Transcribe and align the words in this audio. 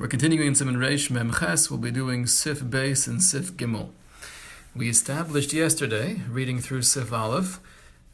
We're 0.00 0.08
continuing 0.08 0.46
in 0.46 0.54
Simon 0.54 0.76
Reish 0.76 1.10
Memches. 1.10 1.68
We'll 1.68 1.78
be 1.78 1.90
doing 1.90 2.26
Sif 2.26 2.60
Beis 2.60 3.06
and 3.06 3.22
Sif 3.22 3.52
Gimel. 3.52 3.90
We 4.74 4.88
established 4.88 5.52
yesterday, 5.52 6.22
reading 6.26 6.58
through 6.58 6.82
Sif 6.82 7.12
Aleph, 7.12 7.60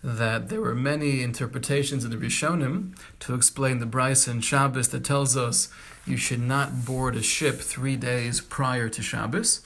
that 0.03 0.49
there 0.49 0.61
were 0.61 0.75
many 0.75 1.23
interpretations 1.23 2.05
in 2.05 2.11
the 2.11 2.17
Rishonim 2.17 2.99
to 3.21 3.37
explain 3.37 3.79
the 3.79 3.87
Braisa 3.87 4.33
and 4.33 4.45
Shabbos 4.45 4.89
that 4.89 5.05
tells 5.05 5.37
us 5.37 5.69
you 6.05 6.17
should 6.17 6.41
not 6.41 6.85
board 6.85 7.15
a 7.15 7.23
ship 7.23 7.61
three 7.61 7.95
days 7.95 8.41
prior 8.41 8.89
to 8.89 9.01
Shabbos. 9.01 9.65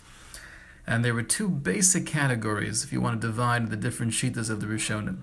And 0.86 1.02
there 1.02 1.14
were 1.14 1.22
two 1.22 1.48
basic 1.48 2.04
categories 2.04 2.84
if 2.84 2.92
you 2.92 3.00
want 3.00 3.22
to 3.22 3.28
divide 3.28 3.70
the 3.70 3.78
different 3.78 4.12
shitas 4.12 4.50
of 4.50 4.60
the 4.60 4.66
Rishonim. 4.66 5.20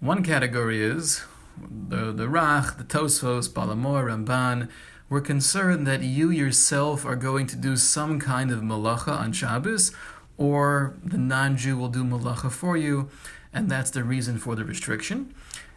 One 0.00 0.22
category 0.22 0.82
is 0.82 1.22
the, 1.60 2.12
the 2.12 2.28
Rach, 2.28 2.78
the 2.78 2.84
Tosfos, 2.84 3.52
Baal 3.52 3.68
HaMaor, 3.68 4.06
Ramban, 4.06 4.70
we're 5.08 5.20
concerned 5.20 5.86
that 5.86 6.02
you 6.02 6.30
yourself 6.30 7.04
are 7.04 7.16
going 7.16 7.46
to 7.48 7.56
do 7.56 7.76
some 7.76 8.18
kind 8.18 8.50
of 8.50 8.60
malacha 8.60 9.12
on 9.12 9.32
Shabbos, 9.32 9.92
or 10.36 10.96
the 11.04 11.18
non 11.18 11.56
Jew 11.56 11.76
will 11.76 11.88
do 11.88 12.04
malacha 12.04 12.50
for 12.50 12.76
you, 12.76 13.10
and 13.52 13.70
that's 13.70 13.90
the 13.90 14.02
reason 14.02 14.38
for 14.38 14.56
the 14.56 14.64
restriction. 14.64 15.34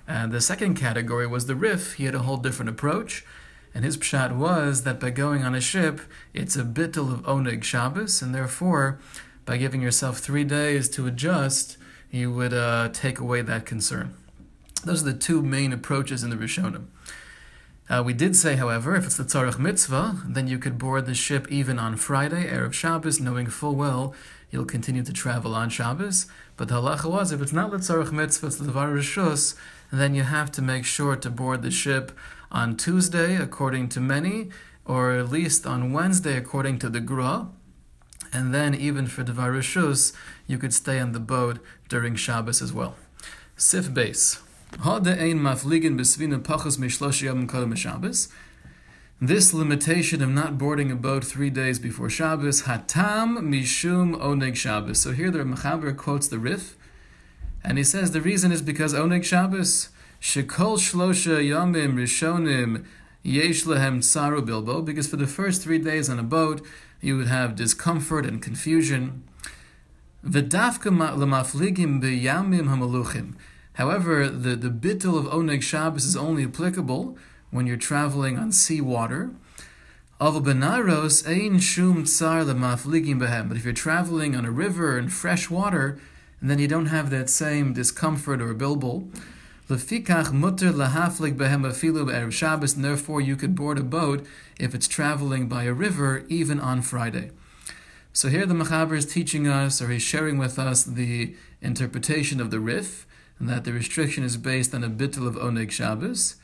And 0.08 0.32
the 0.32 0.42
second 0.42 0.76
category 0.76 1.28
was 1.28 1.46
the 1.46 1.56
Rif. 1.56 1.94
He 1.94 2.06
had 2.06 2.16
a 2.16 2.20
whole 2.20 2.38
different 2.38 2.70
approach, 2.70 3.26
and 3.74 3.84
his 3.84 3.98
pshat 3.98 4.36
was 4.36 4.84
that 4.84 5.00
by 5.00 5.10
going 5.10 5.44
on 5.44 5.54
a 5.54 5.62
ship, 5.62 6.00
it's 6.34 6.56
a 6.56 6.64
bittul 6.64 7.12
of 7.12 7.24
oneg 7.24 7.64
Shabbos, 7.64 8.22
and 8.22 8.34
therefore, 8.34 9.00
by 9.46 9.58
giving 9.58 9.82
yourself 9.82 10.20
three 10.20 10.46
days 10.46 10.90
to 10.90 11.06
adjust, 11.06 11.78
you 12.10 12.32
would 12.32 12.54
uh, 12.54 12.90
take 12.94 13.20
away 13.20 13.42
that 13.42 13.66
concern. 13.66 14.16
Those 14.84 15.02
are 15.02 15.12
the 15.12 15.18
two 15.18 15.42
main 15.42 15.74
approaches 15.74 16.24
in 16.24 16.30
the 16.30 16.38
Rishonim. 16.38 16.86
Uh, 17.90 18.04
we 18.06 18.14
did 18.14 18.36
say, 18.36 18.56
however, 18.58 18.96
if 18.96 19.06
it's 19.06 19.16
the 19.16 19.24
Tzarech 19.24 19.58
Mitzvah, 19.58 20.24
then 20.26 20.48
you 20.48 20.60
could 20.60 20.78
board 20.78 21.06
the 21.06 21.14
ship 21.14 21.48
even 21.50 21.80
on 21.80 21.96
Friday, 21.96 22.46
Erev 22.46 22.74
Shabbos, 22.74 23.20
knowing 23.20 23.48
full 23.48 23.76
well 23.76 24.14
you'll 24.50 24.66
continue 24.66 25.04
to 25.04 25.14
travel 25.14 25.56
on 25.56 25.70
Shabbos. 25.70 26.26
But 26.56 26.68
the 26.68 26.76
halacha 26.76 27.10
was, 27.10 27.32
if 27.32 27.42
it's 27.42 27.54
not 27.54 27.72
the 27.72 27.78
Tzarech 27.78 28.12
Mitzvah, 28.12 28.48
it's 28.48 28.58
the 28.58 28.72
Rishus, 28.72 29.56
then 29.92 30.16
you 30.16 30.24
have 30.24 30.52
to 30.54 30.62
make 30.62 30.86
sure 30.86 31.16
to 31.16 31.30
board 31.30 31.62
the 31.62 31.72
ship 31.72 32.12
on 32.52 32.76
Tuesday, 32.76 33.36
according 33.36 33.90
to 33.90 34.00
many, 34.00 34.50
or 34.86 35.12
at 35.14 35.30
least 35.30 35.66
on 35.66 35.94
Wednesday, 35.94 36.38
according 36.38 36.80
to 36.80 36.90
the 36.90 37.02
Gra. 37.02 37.48
And 38.34 38.54
then, 38.54 38.76
even 38.76 39.08
for 39.08 39.24
Devar 39.24 39.52
Rishus, 39.52 40.14
you 40.46 40.58
could 40.58 40.74
stay 40.74 41.00
on 41.00 41.14
the 41.14 41.20
boat 41.20 41.60
during 41.88 42.16
Shabbos 42.16 42.62
as 42.62 42.74
well. 42.74 42.96
Sif 43.56 43.86
Beis. 43.86 44.42
This 49.20 49.54
limitation 49.54 50.22
of 50.22 50.30
not 50.30 50.58
boarding 50.58 50.92
a 50.92 50.96
boat 50.96 51.24
three 51.24 51.50
days 51.50 51.80
before 51.80 52.10
Shabbos, 52.10 52.64
hatam 52.64 53.38
mishum 53.40 54.16
oneg 54.20 54.56
Shabbos. 54.56 55.00
So 55.00 55.12
here 55.14 55.32
the 55.32 55.40
Mechaber 55.40 55.96
quotes 55.96 56.28
the 56.28 56.38
Rif, 56.38 56.76
and 57.64 57.78
he 57.78 57.84
says 57.84 58.12
the 58.12 58.22
reason 58.22 58.52
is 58.52 58.62
because 58.62 58.94
oneg 58.94 59.24
Shabbos, 59.24 59.90
shekol 60.22 60.78
shlosha 60.78 61.40
yamim 61.40 61.96
rishonim 61.96 62.86
yesh 63.24 63.66
lehem 63.66 64.02
tsaru 64.02 64.46
bilbo, 64.46 64.82
because 64.82 65.08
for 65.08 65.18
the 65.18 65.28
first 65.28 65.64
three 65.64 65.80
days 65.80 66.10
on 66.10 66.20
a 66.20 66.24
boat, 66.24 66.62
you 67.02 67.16
would 67.18 67.28
have 67.28 67.56
discomfort 67.56 68.26
and 68.26 68.42
confusion. 68.42 69.24
V'dafka 70.26 70.92
lemafligim 70.92 72.02
b'yamim 72.02 72.68
hamaluchim. 72.68 73.34
However, 73.78 74.28
the, 74.28 74.56
the 74.56 74.70
bittul 74.70 75.20
of 75.20 75.26
Oneg 75.26 75.62
Shabbos 75.62 76.04
is 76.04 76.16
only 76.16 76.44
applicable 76.44 77.16
when 77.52 77.68
you're 77.68 77.78
traveling 77.78 78.36
on 78.36 78.52
sea 78.52 78.82
water. 78.82 79.30
But 80.20 80.36
if 80.36 80.48
you're 83.64 83.74
traveling 83.74 84.36
on 84.36 84.46
a 84.46 84.52
river 84.52 84.98
in 84.98 85.10
fresh 85.10 85.52
water, 85.52 86.00
and 86.42 86.50
then 86.50 86.58
you 86.58 86.68
don't 86.68 86.88
have 86.88 87.12
that 87.12 87.30
same 87.30 87.74
discomfort 87.74 88.42
or 88.42 88.56
bilbul. 88.56 89.16
and 92.74 92.84
therefore 92.84 93.22
you 93.22 93.36
could 93.36 93.56
board 93.56 93.78
a 93.78 93.84
boat 93.84 94.26
if 94.60 94.74
it's 94.74 94.88
traveling 94.88 95.48
by 95.48 95.66
a 95.66 95.74
river, 95.74 96.26
even 96.30 96.60
on 96.60 96.82
Friday. 96.82 97.30
So 98.12 98.30
here 98.30 98.48
the 98.48 98.56
Machaber 98.56 98.98
is 98.98 99.06
teaching 99.06 99.48
us, 99.48 99.84
or 99.84 99.90
he's 99.90 100.02
sharing 100.02 100.40
with 100.40 100.58
us, 100.58 100.84
the 100.84 101.36
interpretation 101.62 102.42
of 102.42 102.50
the 102.50 102.60
Rif, 102.60 103.06
and 103.40 103.50
that 103.50 103.64
the 103.64 103.74
restriction 103.74 104.24
is 104.24 104.38
based 104.38 104.74
on 104.74 104.84
a 104.84 104.90
bittul 104.90 105.28
of 105.28 105.36
Oneg 105.36 105.72
Shabbos. 105.72 106.36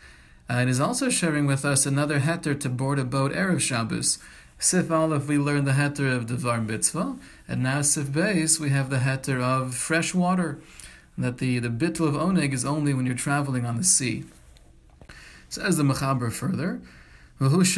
And 0.50 0.70
is 0.70 0.80
also 0.80 1.10
sharing 1.10 1.46
with 1.46 1.64
us 1.64 1.86
another 1.86 2.20
heter 2.20 2.60
to 2.60 2.70
board 2.70 3.00
a 3.00 3.06
boat 3.06 3.32
Erev 3.32 3.62
Shabbos. 3.62 4.20
Sif 4.60 4.92
Aleph, 4.92 5.28
we 5.28 5.38
learned 5.38 5.68
the 5.68 5.72
heter 5.72 6.16
of 6.16 6.28
Devar 6.28 6.62
Mitzvah, 6.62 7.18
and 7.48 7.64
now 7.64 7.82
Sif 7.82 8.08
Beis, 8.08 8.60
we 8.60 8.70
have 8.70 8.90
the 8.90 8.98
heter 8.98 9.42
of 9.42 9.76
fresh 9.76 10.14
water, 10.14 10.60
that 11.18 11.40
the, 11.40 11.60
the 11.60 11.70
bittul 11.70 12.08
of 12.08 12.14
Oneg 12.14 12.54
is 12.54 12.64
only 12.64 12.94
when 12.94 13.06
you're 13.06 13.16
traveling 13.16 13.66
on 13.66 13.78
the 13.78 13.84
sea. 13.84 14.24
Says 15.50 15.78
the 15.78 15.84
Mechaber 15.84 16.32
further, 16.32 16.82
this 17.40 17.78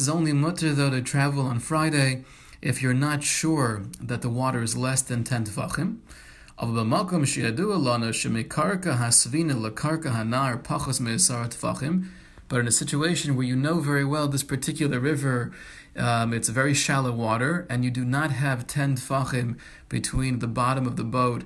is 0.00 0.08
only 0.08 0.32
mutter 0.32 0.72
though 0.72 0.90
to 0.90 1.02
travel 1.02 1.46
on 1.46 1.58
Friday 1.60 2.24
if 2.62 2.80
you're 2.80 2.94
not 2.94 3.24
sure 3.24 3.82
that 4.00 4.22
the 4.22 4.28
water 4.28 4.62
is 4.62 4.76
less 4.76 5.02
than 5.02 5.24
10 5.24 5.46
tefachim. 5.46 5.98
But 12.48 12.60
in 12.60 12.66
a 12.66 12.70
situation 12.70 13.36
where 13.36 13.46
you 13.46 13.56
know 13.56 13.80
very 13.80 14.04
well 14.04 14.28
this 14.28 14.44
particular 14.44 15.00
river, 15.00 15.52
um, 15.96 16.32
it's 16.32 16.48
very 16.48 16.74
shallow 16.74 17.12
water, 17.12 17.66
and 17.68 17.84
you 17.84 17.90
do 17.90 18.04
not 18.04 18.30
have 18.30 18.66
10 18.66 18.96
tefachim 18.96 19.58
between 19.88 20.38
the 20.38 20.46
bottom 20.46 20.86
of 20.86 20.96
the 20.96 21.04
boat 21.04 21.44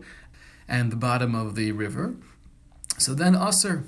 and 0.69 0.93
the 0.93 0.97
bottom 0.97 1.35
of 1.35 1.55
the 1.55 1.73
river, 1.73 2.17
so 2.99 3.15
then 3.15 3.35
aser, 3.35 3.85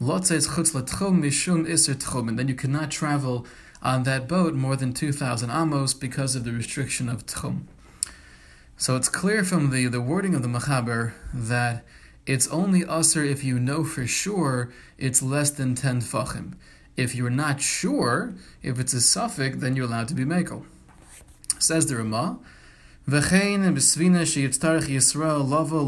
and 0.00 2.38
then 2.38 2.48
you 2.48 2.54
cannot 2.54 2.90
travel 2.90 3.46
on 3.82 4.04
that 4.04 4.28
boat 4.28 4.54
more 4.54 4.76
than 4.76 4.92
2,000 4.92 5.50
amos 5.50 5.92
because 5.94 6.36
of 6.36 6.44
the 6.44 6.52
restriction 6.52 7.08
of 7.08 7.26
tchum. 7.26 7.62
So 8.76 8.96
it's 8.96 9.08
clear 9.08 9.44
from 9.44 9.70
the, 9.70 9.86
the 9.86 10.00
wording 10.00 10.34
of 10.34 10.42
the 10.42 10.48
Machaber 10.48 11.12
that 11.32 11.84
it's 12.24 12.48
only 12.48 12.82
usr 12.82 13.28
if 13.28 13.42
you 13.42 13.58
know 13.58 13.84
for 13.84 14.06
sure 14.06 14.72
it's 14.98 15.22
less 15.22 15.50
than 15.50 15.74
10 15.74 16.00
tfachim. 16.00 16.54
If 16.96 17.14
you're 17.14 17.30
not 17.30 17.60
sure, 17.60 18.34
if 18.62 18.78
it's 18.78 18.92
a 18.92 19.00
suffix, 19.00 19.56
then 19.56 19.74
you're 19.76 19.86
allowed 19.86 20.08
to 20.08 20.14
be 20.14 20.24
mekel. 20.24 20.64
Says 21.58 21.86
the 21.86 21.96
Ramah, 21.96 22.38
lavo 25.42 25.84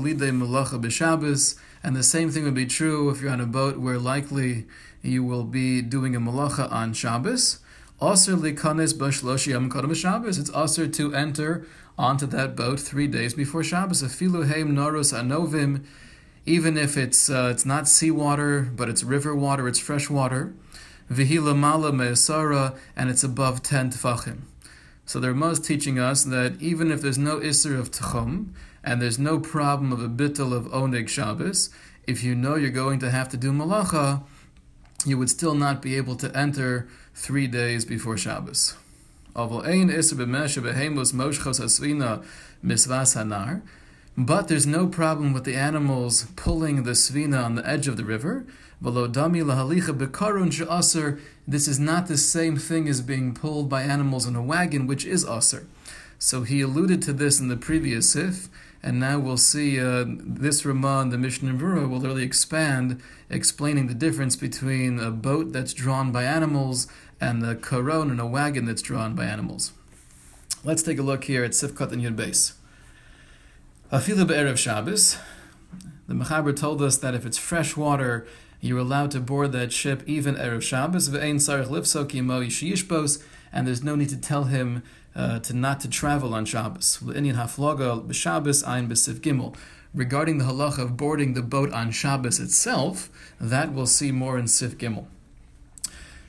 and 1.84 1.94
the 1.94 2.02
same 2.02 2.30
thing 2.30 2.44
would 2.44 2.54
be 2.54 2.66
true 2.66 3.10
if 3.10 3.20
you're 3.20 3.30
on 3.30 3.40
a 3.40 3.46
boat 3.46 3.76
where 3.76 3.98
likely 3.98 4.66
you 5.02 5.22
will 5.22 5.44
be 5.44 5.82
doing 5.82 6.16
a 6.16 6.20
malacha 6.20 6.72
on 6.72 6.94
Shabbos. 6.94 7.58
Aser 8.02 8.34
likanes 8.34 8.92
b'shloshi 8.92 9.48
yom 9.48 9.70
kodem 9.70 9.94
Shabbos. 9.94 10.38
It's 10.38 10.50
aser 10.54 10.88
to 10.88 11.14
enter 11.14 11.66
onto 11.96 12.26
that 12.26 12.56
boat 12.56 12.80
three 12.80 13.06
days 13.06 13.34
before 13.34 13.62
Shabbos. 13.62 14.02
Afilu 14.02 14.48
heim 14.48 14.74
noros 14.74 15.16
anovim, 15.16 15.84
even 16.44 16.76
if 16.76 16.96
it's 16.96 17.30
uh, 17.30 17.48
it's 17.52 17.64
not 17.64 17.86
seawater, 17.86 18.62
but 18.62 18.88
it's 18.88 19.04
river 19.04 19.34
water, 19.34 19.68
it's 19.68 19.78
fresh 19.78 20.10
water. 20.10 20.54
Vihila 21.10 21.56
mala 21.56 21.92
me'asara, 21.92 22.76
and 22.96 23.10
it's 23.10 23.22
above 23.22 23.62
ten 23.62 23.90
tefachim. 23.90 24.40
So 25.06 25.20
the 25.20 25.28
Ramah 25.28 25.50
is 25.50 25.60
teaching 25.60 25.98
us 25.98 26.24
that 26.24 26.60
even 26.60 26.90
if 26.90 27.00
there's 27.00 27.18
no 27.18 27.38
isser 27.38 27.78
of 27.78 27.90
tchum, 27.90 28.48
and 28.82 29.00
there's 29.00 29.18
no 29.18 29.38
problem 29.38 29.92
of 29.92 30.02
a 30.02 30.08
bittel 30.08 30.52
of 30.52 30.64
oneg 30.66 31.08
Shabbos, 31.08 31.70
if 32.06 32.24
you 32.24 32.34
know 32.34 32.56
you're 32.56 32.70
going 32.70 32.98
to 32.98 33.10
have 33.10 33.28
to 33.30 33.36
do 33.36 33.52
malacha, 33.52 34.22
you 35.04 35.18
would 35.18 35.30
still 35.30 35.54
not 35.54 35.82
be 35.82 35.96
able 35.96 36.16
to 36.16 36.36
enter 36.36 36.88
three 37.14 37.46
days 37.46 37.84
before 37.84 38.16
Shabbos. 38.16 38.74
But 44.16 44.48
there's 44.48 44.66
no 44.66 44.86
problem 44.86 45.32
with 45.32 45.44
the 45.44 45.56
animals 45.56 46.26
pulling 46.36 46.84
the 46.84 46.92
svina 46.92 47.44
on 47.44 47.56
the 47.56 47.68
edge 47.68 47.88
of 47.88 47.96
the 47.96 48.04
river. 48.04 48.46
This 48.80 48.96
is 51.68 51.80
not 51.80 52.06
the 52.06 52.16
same 52.16 52.56
thing 52.56 52.88
as 52.88 53.00
being 53.00 53.34
pulled 53.34 53.68
by 53.68 53.82
animals 53.82 54.26
in 54.26 54.36
a 54.36 54.42
wagon, 54.42 54.86
which 54.86 55.04
is 55.04 55.24
aser. 55.24 55.66
So 56.18 56.42
he 56.42 56.60
alluded 56.60 57.02
to 57.02 57.12
this 57.12 57.40
in 57.40 57.48
the 57.48 57.56
previous 57.56 58.10
sif, 58.10 58.48
and 58.84 59.00
now 59.00 59.18
we'll 59.18 59.38
see 59.38 59.80
uh, 59.80 60.04
this 60.06 60.66
Ramah 60.66 61.06
the 61.08 61.16
Mishnah 61.16 61.54
Berurah 61.54 61.88
will 61.88 62.00
really 62.00 62.22
expand, 62.22 63.00
explaining 63.30 63.86
the 63.86 63.94
difference 63.94 64.36
between 64.36 65.00
a 65.00 65.10
boat 65.10 65.54
that's 65.54 65.72
drawn 65.72 66.12
by 66.12 66.24
animals 66.24 66.86
and 67.18 67.40
the 67.40 67.54
koron 67.56 68.10
and 68.10 68.20
a 68.20 68.26
wagon 68.26 68.66
that's 68.66 68.82
drawn 68.82 69.14
by 69.14 69.24
animals. 69.24 69.72
Let's 70.64 70.82
take 70.82 70.98
a 70.98 71.02
look 71.02 71.24
here 71.24 71.42
at 71.42 71.54
Sif 71.54 71.74
Katan 71.74 72.02
Yud 72.02 72.14
Beis. 72.14 72.52
Afilu 73.90 74.28
be'erev 74.28 74.58
Shabbos. 74.58 75.16
The 76.06 76.14
Mechaber 76.14 76.54
told 76.54 76.82
us 76.82 76.98
that 76.98 77.14
if 77.14 77.24
it's 77.24 77.38
fresh 77.38 77.78
water, 77.78 78.26
you're 78.60 78.78
allowed 78.78 79.12
to 79.12 79.20
board 79.20 79.52
that 79.52 79.72
ship 79.72 80.02
even 80.06 80.34
Erev 80.34 80.60
Shabbos, 80.60 81.08
ve'ein 81.08 81.36
sarich 81.36 81.68
lifso 81.68 82.06
kimo 82.06 82.42
yishbos, 82.42 83.22
and 83.50 83.66
there's 83.66 83.82
no 83.82 83.96
need 83.96 84.10
to 84.10 84.18
tell 84.18 84.44
him 84.44 84.82
uh, 85.14 85.38
to 85.40 85.54
not 85.54 85.80
to 85.80 85.88
travel 85.88 86.34
on 86.34 86.44
Shabbos. 86.44 87.00
Regarding 87.02 87.32
the 90.38 90.44
halacha 90.44 90.78
of 90.78 90.96
boarding 90.96 91.34
the 91.34 91.42
boat 91.42 91.72
on 91.72 91.90
Shabbos 91.90 92.40
itself, 92.40 93.10
that 93.40 93.72
we'll 93.72 93.86
see 93.86 94.10
more 94.10 94.38
in 94.38 94.48
Sif 94.48 94.76
Gimel. 94.76 95.06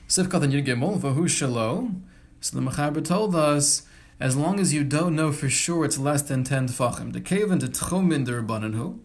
Sif 0.06 0.28
Katan 0.28 0.52
Yud 0.52 0.66
Gimel, 0.66 1.00
Vahu 1.00 1.24
Shalo. 1.24 1.92
So 2.40 2.56
the 2.58 2.70
Mechaber 2.70 3.04
told 3.04 3.34
us, 3.34 3.82
as 4.20 4.36
long 4.36 4.60
as 4.60 4.72
you 4.72 4.84
don't 4.84 5.16
know 5.16 5.32
for 5.32 5.48
sure 5.48 5.84
it's 5.84 5.98
less 5.98 6.22
than 6.22 6.44
10 6.44 6.68
tfachim, 6.68 7.12
the 7.12 7.20
kaven 7.20 7.60
to 7.60 7.66
tchumin 7.66 8.24
derabbanan 8.24 8.98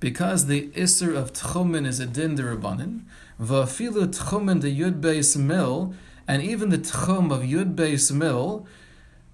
because 0.00 0.46
the 0.46 0.68
isser 0.68 1.14
of 1.14 1.32
tchumin 1.32 1.86
is 1.86 2.00
a 2.00 2.06
din 2.06 2.36
derabbanan, 2.36 3.02
vafilu 3.40 4.06
tchumin 4.06 4.60
de 4.60 4.74
yud 4.74 5.00
beis 5.00 5.36
mil, 5.36 5.94
and 6.26 6.42
even 6.42 6.70
the 6.70 6.78
tchum 6.78 7.30
of 7.30 7.42
yud 7.42 7.74
beis 7.74 8.10
mil, 8.10 8.66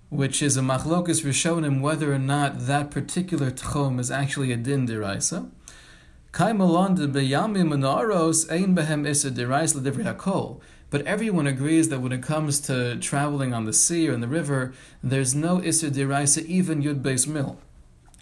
which 0.08 0.42
is 0.42 0.56
a 0.56 0.60
machlokus 0.60 1.24
rishonim 1.24 1.80
whether 1.80 2.12
or 2.12 2.18
not 2.18 2.66
that 2.66 2.90
particular 2.90 3.50
tchom 3.50 3.98
is 3.98 4.10
actually 4.10 4.52
a 4.52 4.56
din 4.56 4.86
deraisa. 4.86 5.42
Deraisa. 5.42 5.50
But 10.88 11.06
everyone 11.06 11.46
agrees 11.46 11.88
that 11.88 12.00
when 12.00 12.12
it 12.12 12.22
comes 12.22 12.60
to 12.60 12.96
traveling 12.96 13.54
on 13.54 13.64
the 13.64 13.72
sea 13.72 14.08
or 14.08 14.12
in 14.12 14.20
the 14.20 14.28
river, 14.28 14.74
there's 15.02 15.34
no 15.34 15.58
Isser 15.58 15.90
Diraisa, 15.90 16.44
even 16.44 16.82
Yud 16.82 17.02
Beis 17.02 17.26
Mil. 17.26 17.58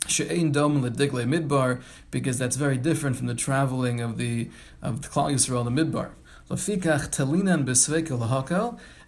She'ein 0.06 0.52
dom 0.52 0.82
ledigle 0.82 1.26
midbar, 1.26 1.82
because 2.10 2.38
that's 2.38 2.56
very 2.56 2.78
different 2.78 3.16
from 3.16 3.26
the 3.26 3.34
traveling 3.34 4.00
of 4.00 4.16
the 4.16 4.48
of 4.80 5.02
the 5.02 5.08
Klal 5.08 5.32
Yisrael 5.32 5.66
in 5.66 5.74
the 5.74 5.84
midbar. 5.84 6.12
Lafikach 6.48 7.10
talinan 7.10 7.64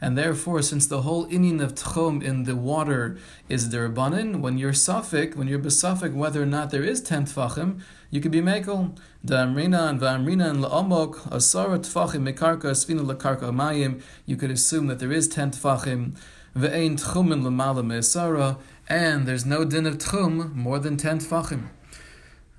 and 0.00 0.16
therefore, 0.16 0.62
since 0.62 0.86
the 0.86 1.02
whole 1.02 1.26
inyan 1.28 1.62
of 1.62 1.74
tchom 1.74 2.22
in 2.22 2.44
the 2.44 2.54
water 2.54 3.18
is 3.48 3.68
derabanan, 3.68 4.40
when 4.40 4.58
you're 4.58 4.72
suffik, 4.72 5.34
when 5.36 5.48
you're 5.48 5.58
besufik 5.58 6.14
whether 6.14 6.42
or 6.42 6.46
not 6.46 6.70
there 6.70 6.82
is 6.82 7.00
ten 7.00 7.24
tfachim, 7.24 7.80
you 8.10 8.20
could 8.20 8.30
be 8.32 8.40
mekel. 8.40 8.96
Da'amrina 9.24 9.88
and 9.88 10.00
va'amrina 10.00 10.50
and 10.50 10.64
la'omok, 10.64 11.28
asara 11.30 11.78
tfachim 11.78 12.30
mekarka, 12.30 12.72
svina 12.72 13.00
lakarka 13.00 13.50
mayim, 13.52 14.02
you 14.26 14.36
could 14.36 14.50
assume 14.50 14.86
that 14.86 14.98
there 14.98 15.12
is 15.12 15.28
ten 15.28 15.50
tfachim, 15.50 16.16
ve'ein 16.56 17.00
tchumin 17.00 17.42
lamala 17.42 17.84
me'asara, 17.84 18.58
and 18.88 19.26
there's 19.26 19.44
no 19.44 19.64
din 19.64 19.86
of 19.86 19.98
tchum 19.98 20.54
more 20.54 20.78
than 20.78 20.96
ten 20.96 21.18
tfachim. 21.18 21.68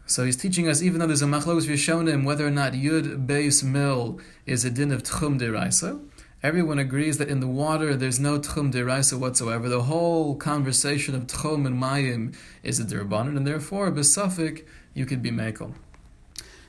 So 0.09 0.23
he's 0.23 0.37
teaching 0.37 0.69
us, 0.69 0.81
even 0.81 0.99
though 0.99 1.07
there's 1.07 1.21
a 1.21 1.25
machlokes 1.25 1.67
rishonim, 1.67 2.23
whether 2.23 2.47
or 2.47 2.51
not 2.51 2.71
yud 2.73 3.27
beis 3.27 3.61
mil 3.61 4.19
is 4.45 4.63
a 4.63 4.69
din 4.69 4.91
of 4.91 5.03
tchum 5.03 5.39
deraisa. 5.39 6.06
Everyone 6.43 6.77
agrees 6.77 7.17
that 7.17 7.29
in 7.29 7.39
the 7.39 7.47
water 7.47 7.95
there's 7.95 8.19
no 8.19 8.37
tchum 8.37 8.71
deraisa 8.71 9.17
whatsoever. 9.17 9.67
The 9.67 9.81
whole 9.83 10.35
conversation 10.35 11.15
of 11.15 11.25
tchum 11.25 11.65
and 11.65 11.81
mayim 11.81 12.35
is 12.61 12.79
a 12.79 12.85
derbanan, 12.85 13.37
and 13.37 13.47
therefore 13.47 13.91
besafik 13.91 14.63
you 14.93 15.07
could 15.07 15.23
be 15.23 15.31
mekel. 15.31 15.73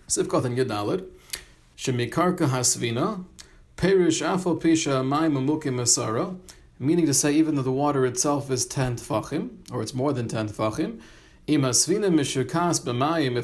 Sif 0.07 0.27
Katan 0.27 0.57
Yudalid, 0.57 1.05
shemikarka 1.77 2.49
hasvina, 2.49 3.27
perish 3.77 4.23
afal 4.23 4.59
pisha 4.59 5.07
mayim 5.07 5.37
amukim 5.37 5.79
asara, 5.79 6.39
meaning 6.79 7.05
to 7.05 7.13
say 7.13 7.35
even 7.35 7.57
though 7.57 7.61
the 7.61 7.71
water 7.71 8.07
itself 8.07 8.51
is 8.51 8.65
ten 8.65 8.97
tfachim, 8.97 9.51
or 9.71 9.83
it's 9.83 9.93
more 9.93 10.15
than 10.15 10.29
ten 10.29 10.49
tfachim, 10.49 10.99
if 11.47 11.61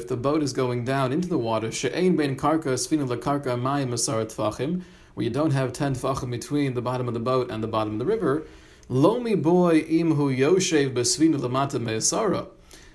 the 0.07 0.17
boat 0.17 0.41
is 0.41 0.53
going 0.53 0.85
down 0.85 1.11
into 1.11 1.27
the 1.27 1.37
water, 1.37 1.71
she'ein 1.71 2.15
ben 2.15 2.35
karka 2.35 2.73
svina 2.73 3.07
lekarka 3.07 3.55
mayim 3.61 3.93
asar 3.93 4.25
tfachim, 4.25 4.81
where 5.15 5.23
you 5.23 5.29
don't 5.31 5.51
have 5.51 5.73
ten 5.73 5.95
tfachim 5.95 6.29
between 6.29 6.75
the 6.75 6.81
bottom 6.81 7.07
of 7.07 7.13
the 7.13 7.19
boat 7.19 7.49
and 7.49 7.63
the 7.63 7.67
bottom 7.67 7.93
of 7.93 7.99
the 7.99 8.05
river, 8.05 8.45
lomi 8.89 9.33
boy 9.33 9.81
imhu 9.81 10.37
yoshev 10.37 10.93
besvina 10.93 11.37
lamata 11.37 11.81
me'asara. 11.81 12.47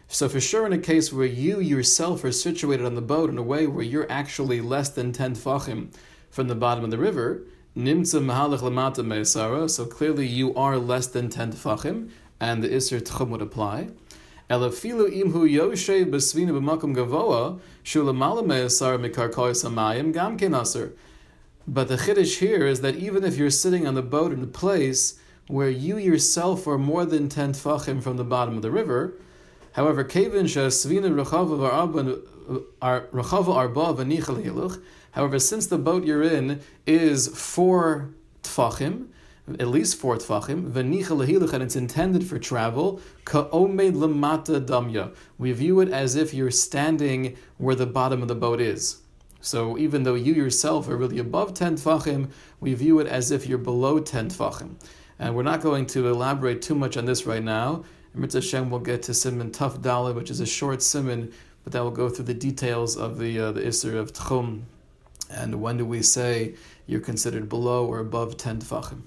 So 0.06 0.28
for 0.28 0.40
sure, 0.40 0.66
in 0.66 0.72
a 0.72 0.78
case 0.78 1.12
where 1.12 1.26
you 1.26 1.60
yourself 1.60 2.22
are 2.24 2.32
situated 2.32 2.84
on 2.84 2.94
the 2.94 3.00
boat 3.00 3.30
in 3.30 3.38
a 3.38 3.42
way 3.42 3.66
where 3.66 3.84
you're 3.84 4.10
actually 4.10 4.60
less 4.60 4.90
than 4.90 5.12
ten 5.12 5.34
tfachim 5.34 5.94
from 6.30 6.48
the 6.48 6.54
bottom 6.54 6.84
of 6.84 6.90
the 6.90 6.98
river, 6.98 7.42
nimtza 7.76 8.22
mahalach 8.22 8.60
lamata 8.60 9.04
me'asara. 9.04 9.70
So 9.70 9.86
clearly, 9.86 10.26
you 10.26 10.54
are 10.54 10.76
less 10.76 11.06
than 11.06 11.30
ten 11.30 11.52
tfachim, 11.52 12.10
and 12.38 12.62
the 12.62 12.68
isser 12.68 13.00
tchum 13.00 13.30
would 13.30 13.40
apply. 13.40 13.88
Elafilu 14.50 15.08
imhu 15.10 15.48
yoshev 15.48 16.10
besvina 16.10 16.50
b'makom 16.50 16.94
gavoa 16.94 17.60
shulamala 17.84 18.44
me'asar 18.44 18.98
mikarkois 18.98 19.64
amayim 19.64 20.12
gam 20.12 20.36
kenaser. 20.36 20.92
But 21.66 21.88
the 21.88 21.96
chiddush 21.96 22.38
here 22.38 22.66
is 22.66 22.80
that 22.80 22.96
even 22.96 23.24
if 23.24 23.36
you're 23.36 23.50
sitting 23.50 23.86
on 23.86 23.94
the 23.94 24.02
boat 24.02 24.32
in 24.32 24.42
a 24.42 24.46
place 24.46 25.18
where 25.46 25.68
you 25.68 25.98
yourself 25.98 26.66
are 26.66 26.78
more 26.78 27.04
than 27.04 27.28
ten 27.28 27.52
tfachim 27.52 28.02
from 28.02 28.16
the 28.16 28.24
bottom 28.24 28.56
of 28.56 28.62
the 28.62 28.70
river, 28.70 29.14
however, 29.72 30.04
However, 35.12 35.38
since 35.38 35.66
the 35.66 35.78
boat 35.78 36.04
you're 36.04 36.22
in 36.22 36.60
is 36.86 37.28
four 37.28 38.10
tfachim, 38.42 39.08
at 39.58 39.68
least 39.68 39.96
four 39.96 40.16
tfachim, 40.16 40.74
and 41.52 41.62
it's 41.62 41.76
intended 41.76 42.24
for 42.26 42.38
travel, 42.38 43.00
lamata. 43.24 45.14
We 45.38 45.52
view 45.52 45.80
it 45.80 45.88
as 45.90 46.14
if 46.14 46.32
you're 46.32 46.50
standing 46.50 47.36
where 47.58 47.74
the 47.74 47.86
bottom 47.86 48.22
of 48.22 48.28
the 48.28 48.34
boat 48.34 48.60
is. 48.60 49.02
So 49.40 49.78
even 49.78 50.02
though 50.02 50.14
you 50.14 50.34
yourself 50.34 50.88
are 50.88 50.96
really 50.96 51.18
above 51.18 51.54
10 51.54 51.76
tfachim, 51.76 52.30
we 52.60 52.74
view 52.74 52.98
it 53.00 53.06
as 53.06 53.30
if 53.30 53.46
you're 53.46 53.58
below 53.58 53.98
10 53.98 54.30
tfachim. 54.30 54.74
And 55.18 55.34
we're 55.34 55.42
not 55.42 55.60
going 55.60 55.86
to 55.86 56.08
elaborate 56.08 56.62
too 56.62 56.74
much 56.74 56.96
on 56.96 57.04
this 57.06 57.26
right 57.26 57.42
now. 57.42 57.84
Mitzvah 58.14 58.40
Hashem 58.40 58.70
will 58.70 58.80
get 58.80 59.02
to 59.04 59.14
Simon 59.14 59.50
Tuf 59.50 59.78
Dalet, 59.78 60.14
which 60.14 60.30
is 60.30 60.40
a 60.40 60.46
short 60.46 60.82
simon, 60.82 61.32
but 61.62 61.72
that 61.72 61.82
will 61.82 61.90
go 61.90 62.08
through 62.08 62.24
the 62.24 62.34
details 62.34 62.96
of 62.96 63.18
the 63.18 63.38
uh, 63.38 63.52
the 63.52 63.60
Isser 63.60 63.94
of 63.94 64.12
Tchum. 64.12 64.62
And 65.30 65.60
when 65.62 65.76
do 65.76 65.84
we 65.84 66.02
say 66.02 66.54
you're 66.86 67.00
considered 67.00 67.48
below 67.48 67.86
or 67.86 68.00
above 68.00 68.36
10 68.36 68.60
tfachim? 68.62 69.02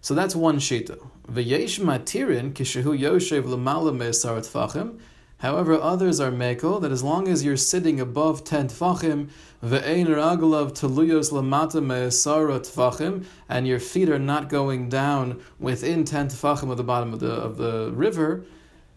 So 0.00 0.14
that's 0.14 0.34
one 0.34 0.58
shita. 0.58 0.98
V'yesh 1.30 1.78
matirin 1.78 2.52
kishehu 2.52 2.98
yoshev 2.98 3.44
l'mala 3.44 3.92
me'esar 3.92 4.40
tfachim. 4.40 4.98
However, 5.42 5.74
others 5.74 6.20
are 6.20 6.30
mekel 6.30 6.80
that 6.82 6.92
as 6.92 7.02
long 7.02 7.26
as 7.26 7.44
you're 7.44 7.56
sitting 7.56 7.98
above 7.98 8.44
ten 8.44 8.68
tfachim, 8.68 9.28
ve'ein 9.60 10.06
ragalav 10.06 10.70
teluyos 10.70 11.32
lamata 11.32 11.84
me'esar 11.84 12.46
tfachim, 12.60 13.24
and 13.48 13.66
your 13.66 13.80
feet 13.80 14.08
are 14.08 14.20
not 14.20 14.48
going 14.48 14.88
down 14.88 15.42
within 15.58 16.04
ten 16.04 16.28
tfachim 16.28 16.70
of 16.70 16.76
the 16.76 16.84
bottom 16.84 17.12
of 17.12 17.18
the 17.18 17.32
of 17.32 17.56
the 17.56 17.90
river, 17.92 18.44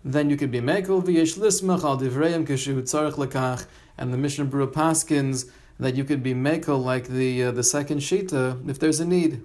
then 0.03 0.29
you 0.29 0.38
could 0.38 0.51
be 0.51 0.62
mekel 0.62 1.01
v'yesh 1.01 1.36
lismach 1.39 1.84
al 1.84 1.98
divreim 1.98 2.46
kishehu 2.46 2.84
tzarich 2.84 3.13
lekach, 3.13 3.65
and 3.98 4.13
the 4.13 4.17
Mishnah 4.17 4.46
Berurah 4.46 4.72
paskins 4.72 5.50
that 5.79 5.96
you 5.96 6.03
could 6.03 6.22
be 6.22 6.36
mekel 6.36 6.79
like 6.79 7.08
the 7.08 7.46
uh, 7.46 7.51
the 7.51 7.63
second 7.63 8.01
shita 8.01 8.69
if 8.69 8.77
there's 8.77 9.00
a 9.00 9.05
need. 9.08 9.41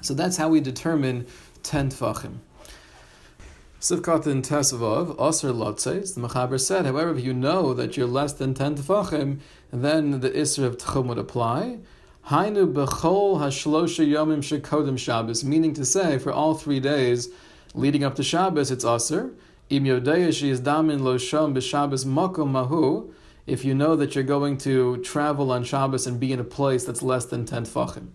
So 0.00 0.14
that's 0.14 0.38
how 0.38 0.48
we 0.48 0.60
determine 0.60 1.26
10 1.64 1.90
tfachim. 1.90 2.38
Sif 3.80 4.00
Katan 4.00 4.42
Tesvav, 4.42 5.14
Aser 5.20 5.52
Lotzes, 5.52 6.16
the 6.16 6.20
Mechaber 6.20 6.58
said, 6.58 6.84
however, 6.84 7.16
if 7.16 7.24
you 7.24 7.32
know 7.32 7.72
that 7.74 7.96
you're 7.96 8.08
less 8.08 8.32
than 8.32 8.52
10 8.52 8.78
tfachim, 8.78 9.38
then 9.72 10.18
the 10.18 10.30
Isra 10.30 10.64
of 10.64 10.78
Tchum 10.78 11.06
would 11.06 11.16
apply. 11.16 11.78
Hainu 12.26 12.72
bechol 12.72 13.38
hashlosha 13.38 14.04
yomim 14.04 14.38
shekodim 14.38 14.98
Shabbos, 14.98 15.44
meaning 15.44 15.74
to 15.74 15.84
say, 15.84 16.18
for 16.18 16.32
all 16.32 16.54
three 16.54 16.80
days 16.80 17.28
leading 17.72 18.02
up 18.02 18.16
to 18.16 18.24
Shabbos, 18.24 18.72
it's 18.72 18.84
Aser. 18.84 19.30
Im 19.70 19.86
is 19.86 20.60
damin 20.60 21.00
lo 21.02 21.16
shom 21.16 21.54
makom 21.54 22.48
mahu, 22.48 23.14
if 23.46 23.64
you 23.64 23.74
know 23.74 23.94
that 23.94 24.16
you're 24.16 24.24
going 24.24 24.58
to 24.58 24.96
travel 25.04 25.52
on 25.52 25.62
Shabbos 25.62 26.04
and 26.04 26.18
be 26.18 26.32
in 26.32 26.40
a 26.40 26.44
place 26.44 26.84
that's 26.84 27.00
less 27.00 27.26
than 27.26 27.46
10 27.46 27.66
tfachim 27.66 28.08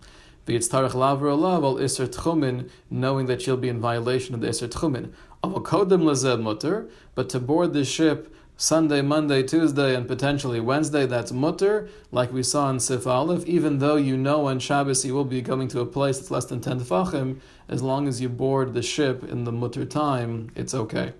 tarach 0.46 0.94
laver 0.94 1.26
alav 1.26 1.62
al 1.62 1.78
iser 1.78 2.06
tchumin, 2.06 2.68
knowing 2.90 3.26
that 3.26 3.46
you'll 3.46 3.56
be 3.56 3.68
in 3.68 3.80
violation 3.80 4.34
of 4.34 4.40
the 4.40 4.48
iser 4.48 4.68
tchumin. 4.68 5.12
Avokodim 5.44 6.02
lazeb 6.02 6.40
mutter, 6.40 6.88
but 7.14 7.28
to 7.28 7.38
board 7.38 7.74
the 7.74 7.84
ship 7.84 8.34
Sunday, 8.56 9.02
Monday, 9.02 9.42
Tuesday, 9.42 9.94
and 9.94 10.08
potentially 10.08 10.58
Wednesday, 10.58 11.04
that's 11.04 11.32
mutter, 11.32 11.88
like 12.10 12.32
we 12.32 12.42
saw 12.42 12.70
in 12.70 12.80
Sif 12.80 13.06
Aleph, 13.06 13.44
even 13.44 13.78
though 13.78 13.96
you 13.96 14.16
know 14.16 14.46
on 14.46 14.58
Shabbos 14.58 15.04
you 15.04 15.12
will 15.12 15.26
be 15.26 15.42
coming 15.42 15.68
to 15.68 15.80
a 15.80 15.86
place 15.86 16.18
that's 16.18 16.30
less 16.30 16.46
than 16.46 16.62
10 16.62 16.80
tefachim, 16.80 17.40
as 17.68 17.82
long 17.82 18.08
as 18.08 18.22
you 18.22 18.30
board 18.30 18.72
the 18.72 18.80
ship 18.80 19.22
in 19.24 19.44
the 19.44 19.52
mutter 19.52 19.84
time, 19.84 20.50
it's 20.54 20.72
okay. 20.72 21.12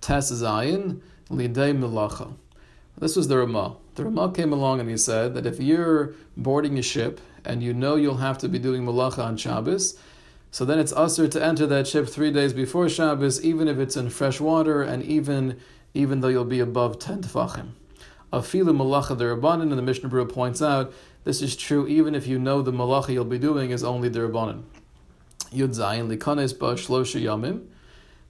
Tes 0.00 0.32
Zayin, 0.32 1.00
Lidei 1.30 1.78
Milacha. 1.78 2.34
This 2.98 3.14
was 3.14 3.28
the 3.28 3.38
Ramah. 3.38 3.76
The 3.94 4.04
Ramah 4.06 4.32
came 4.32 4.52
along 4.52 4.80
and 4.80 4.90
he 4.90 4.96
said 4.96 5.34
that 5.34 5.46
if 5.46 5.60
you're 5.60 6.14
boarding 6.36 6.78
a 6.78 6.82
ship 6.82 7.20
and 7.44 7.62
you 7.62 7.74
know 7.74 7.94
you'll 7.94 8.16
have 8.16 8.38
to 8.38 8.48
be 8.48 8.58
doing 8.58 8.84
malacha 8.84 9.18
on 9.18 9.36
Shabbos, 9.36 9.98
so 10.54 10.64
then 10.64 10.78
it's 10.78 10.92
usher 10.92 11.26
to 11.26 11.44
enter 11.44 11.66
that 11.66 11.88
ship 11.88 12.06
three 12.06 12.30
days 12.30 12.52
before 12.52 12.88
Shabbos, 12.88 13.44
even 13.44 13.66
if 13.66 13.80
it's 13.80 13.96
in 13.96 14.08
fresh 14.08 14.40
water 14.40 14.82
and 14.82 15.02
even 15.02 15.56
even 15.94 16.20
though 16.20 16.28
you'll 16.28 16.44
be 16.44 16.60
above 16.60 17.00
ten 17.00 17.22
tefachim. 17.22 17.70
Afilu 18.32 18.70
malacha 18.70 19.18
derabanan, 19.18 19.62
and 19.62 19.72
the 19.72 19.82
Mishnah 19.82 20.08
Berurah 20.08 20.32
points 20.32 20.62
out 20.62 20.92
this 21.24 21.42
is 21.42 21.56
true 21.56 21.88
even 21.88 22.14
if 22.14 22.28
you 22.28 22.38
know 22.38 22.62
the 22.62 22.70
malacha 22.70 23.08
you'll 23.08 23.24
be 23.24 23.36
doing 23.36 23.72
is 23.72 23.82
only 23.82 24.08
derabanan. 24.08 24.62
Yud 25.52 25.70
zayin 25.70 26.06
likanes 26.06 26.56
ba 26.56 26.76
yamim. 26.76 27.66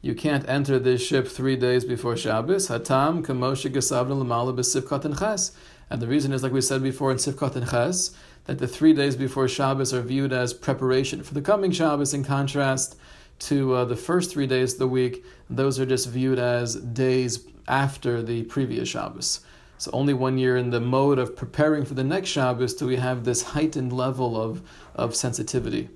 You 0.00 0.14
can't 0.14 0.49
enter 0.49 0.78
this 0.78 1.07
ship 1.07 1.28
three 1.28 1.57
days 1.57 1.85
before 1.85 2.16
Shabbos. 2.16 2.69
Hatam 2.69 3.23
kamosha 3.23 3.71
gesavna 3.71 4.25
lamala 4.25 4.57
b'sivkat 4.57 5.04
and. 5.04 5.52
And 5.94 6.02
the 6.02 6.08
reason 6.08 6.32
is, 6.32 6.42
like 6.42 6.50
we 6.50 6.60
said 6.60 6.82
before 6.82 7.12
in 7.12 7.20
Sif 7.20 7.36
Katan 7.36 7.70
Ches, 7.70 8.10
that 8.46 8.58
the 8.58 8.66
three 8.66 8.92
days 8.92 9.14
before 9.14 9.46
Shabbos 9.46 9.94
are 9.94 10.02
viewed 10.02 10.32
as 10.32 10.52
preparation 10.52 11.22
for 11.22 11.34
the 11.34 11.40
coming 11.40 11.70
Shabbos, 11.70 12.12
in 12.12 12.24
contrast 12.24 12.96
to 13.38 13.74
uh, 13.74 13.84
the 13.84 13.94
first 13.94 14.32
three 14.32 14.48
days 14.48 14.72
of 14.72 14.80
the 14.80 14.88
week, 14.88 15.24
those 15.48 15.78
are 15.78 15.86
just 15.86 16.08
viewed 16.08 16.40
as 16.40 16.74
days 16.74 17.46
after 17.68 18.24
the 18.24 18.42
previous 18.42 18.88
Shabbos. 18.88 19.42
So 19.78 19.92
only 19.92 20.14
when 20.14 20.36
you're 20.36 20.56
in 20.56 20.70
the 20.70 20.80
mode 20.80 21.20
of 21.20 21.36
preparing 21.36 21.84
for 21.84 21.94
the 21.94 22.02
next 22.02 22.30
Shabbos 22.30 22.74
do 22.74 22.88
we 22.88 22.96
have 22.96 23.22
this 23.22 23.42
heightened 23.54 23.92
level 23.92 24.36
of, 24.36 24.62
of 24.96 25.14
sensitivity. 25.14 25.90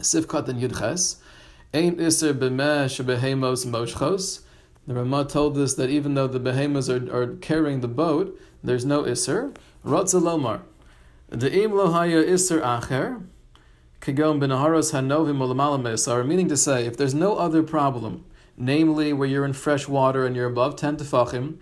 Sif 0.00 0.26
Katan 0.26 0.60
Yudches. 0.60 1.18
Ein 1.72 2.00
iser 2.00 2.34
b'meh 2.34 2.86
shebehemos 2.86 3.66
moshchos. 3.66 4.40
The 4.88 4.94
Ramah 4.94 5.26
told 5.26 5.58
us 5.58 5.74
that 5.74 5.90
even 5.90 6.14
though 6.14 6.28
the 6.28 6.40
behemoths 6.40 6.88
are, 6.88 7.12
are 7.12 7.36
carrying 7.36 7.80
the 7.80 7.88
boat, 7.88 8.36
there's 8.66 8.84
no 8.84 9.06
iser. 9.06 9.52
Ratzalomar. 9.84 10.62
The 11.28 11.62
im 11.62 11.72
lohaya 11.72 12.28
iser 12.28 12.60
acher. 12.60 13.24
Kigom 14.00 14.40
benaharos 14.40 14.92
hanovim 14.92 15.38
olamala 15.38 16.26
meaning 16.26 16.48
to 16.48 16.56
say, 16.56 16.86
if 16.86 16.96
there's 16.96 17.14
no 17.14 17.36
other 17.36 17.62
problem, 17.62 18.24
namely 18.56 19.12
where 19.12 19.28
you're 19.28 19.44
in 19.44 19.52
fresh 19.52 19.88
water 19.88 20.26
and 20.26 20.36
you're 20.36 20.46
above 20.46 20.76
10 20.76 20.98
tefachim, 20.98 21.56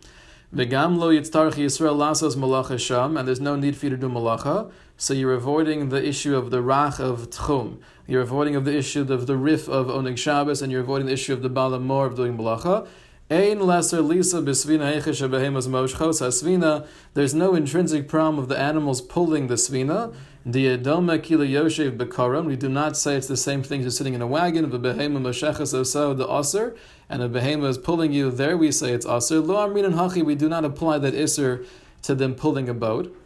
v'gam 0.55 0.97
lo 0.99 1.11
yitztarch 1.11 1.55
Yisrael 1.55 1.97
lasos 1.97 2.37
malacha 2.37 2.79
sham, 2.79 3.17
and 3.17 3.27
there's 3.27 3.41
no 3.41 3.57
need 3.57 3.77
for 3.77 3.87
you 3.87 3.91
to 3.91 3.97
do 3.97 4.09
malacha, 4.09 4.71
so 4.97 5.15
you're 5.15 5.35
avoiding 5.35 5.89
the 5.89 6.07
issue 6.07 6.37
of 6.37 6.51
the 6.51 6.63
rach 6.63 7.01
of 7.01 7.31
tchum, 7.31 7.79
you're 8.07 8.23
avoiding 8.23 8.55
of 8.55 8.65
the 8.65 8.77
issue 8.77 9.01
of 9.01 9.27
the 9.27 9.37
Rif 9.37 9.69
of 9.69 9.87
onig 9.87 10.19
Shabbos, 10.19 10.61
and 10.61 10.71
you're 10.71 10.83
avoiding 10.83 11.07
the 11.07 11.15
issue 11.15 11.33
of 11.33 11.43
the 11.43 11.49
Baal 11.49 11.71
HaMaor 11.71 12.07
of 12.07 12.17
doing 12.17 12.37
malacha, 12.37 12.87
Ein 13.31 13.61
lesser 13.61 14.03
lisa 14.03 14.43
bisvina 14.43 14.95
moshchos 15.01 16.21
hasvina. 16.21 16.87
There's 17.15 17.33
no 17.33 17.55
intrinsic 17.55 18.07
problem 18.07 18.39
of 18.39 18.51
the 18.51 18.59
animals 18.59 19.01
pulling 19.01 19.47
the 19.47 19.55
svina. 19.55 20.15
Diadoma 20.47 21.23
kila 21.23 21.47
yoshev 21.47 21.97
bekaron. 21.97 22.45
We 22.45 22.57
do 22.57 22.69
not 22.69 22.99
say 22.99 23.17
it's 23.17 23.27
the 23.27 23.39
same 23.39 23.63
thing 23.63 23.83
as 23.83 23.97
sitting 23.97 24.13
in 24.13 24.21
a 24.21 24.27
wagon. 24.27 24.69
The 24.69 24.79
behema 24.79 25.23
mosheches 25.23 25.73
oso 25.73 26.15
the 26.15 26.31
aser, 26.31 26.77
and 27.09 27.23
a 27.23 27.29
behema 27.31 27.69
is 27.69 27.79
pulling 27.79 28.13
you. 28.13 28.31
There 28.31 28.59
we 28.59 28.71
say 28.71 28.93
it's 28.93 29.07
aser. 29.07 29.41
Lo 29.41 29.57
amrin 29.57 29.87
and 29.87 29.95
hachi. 29.95 30.23
We 30.23 30.35
do 30.35 30.51
not 30.51 30.67
apply 30.67 30.99
that 30.99 31.15
iser 31.15 31.65
to 32.03 32.15
them 32.15 32.35
pulling 32.35 32.69
a 32.69 32.75
boat. 32.75 33.17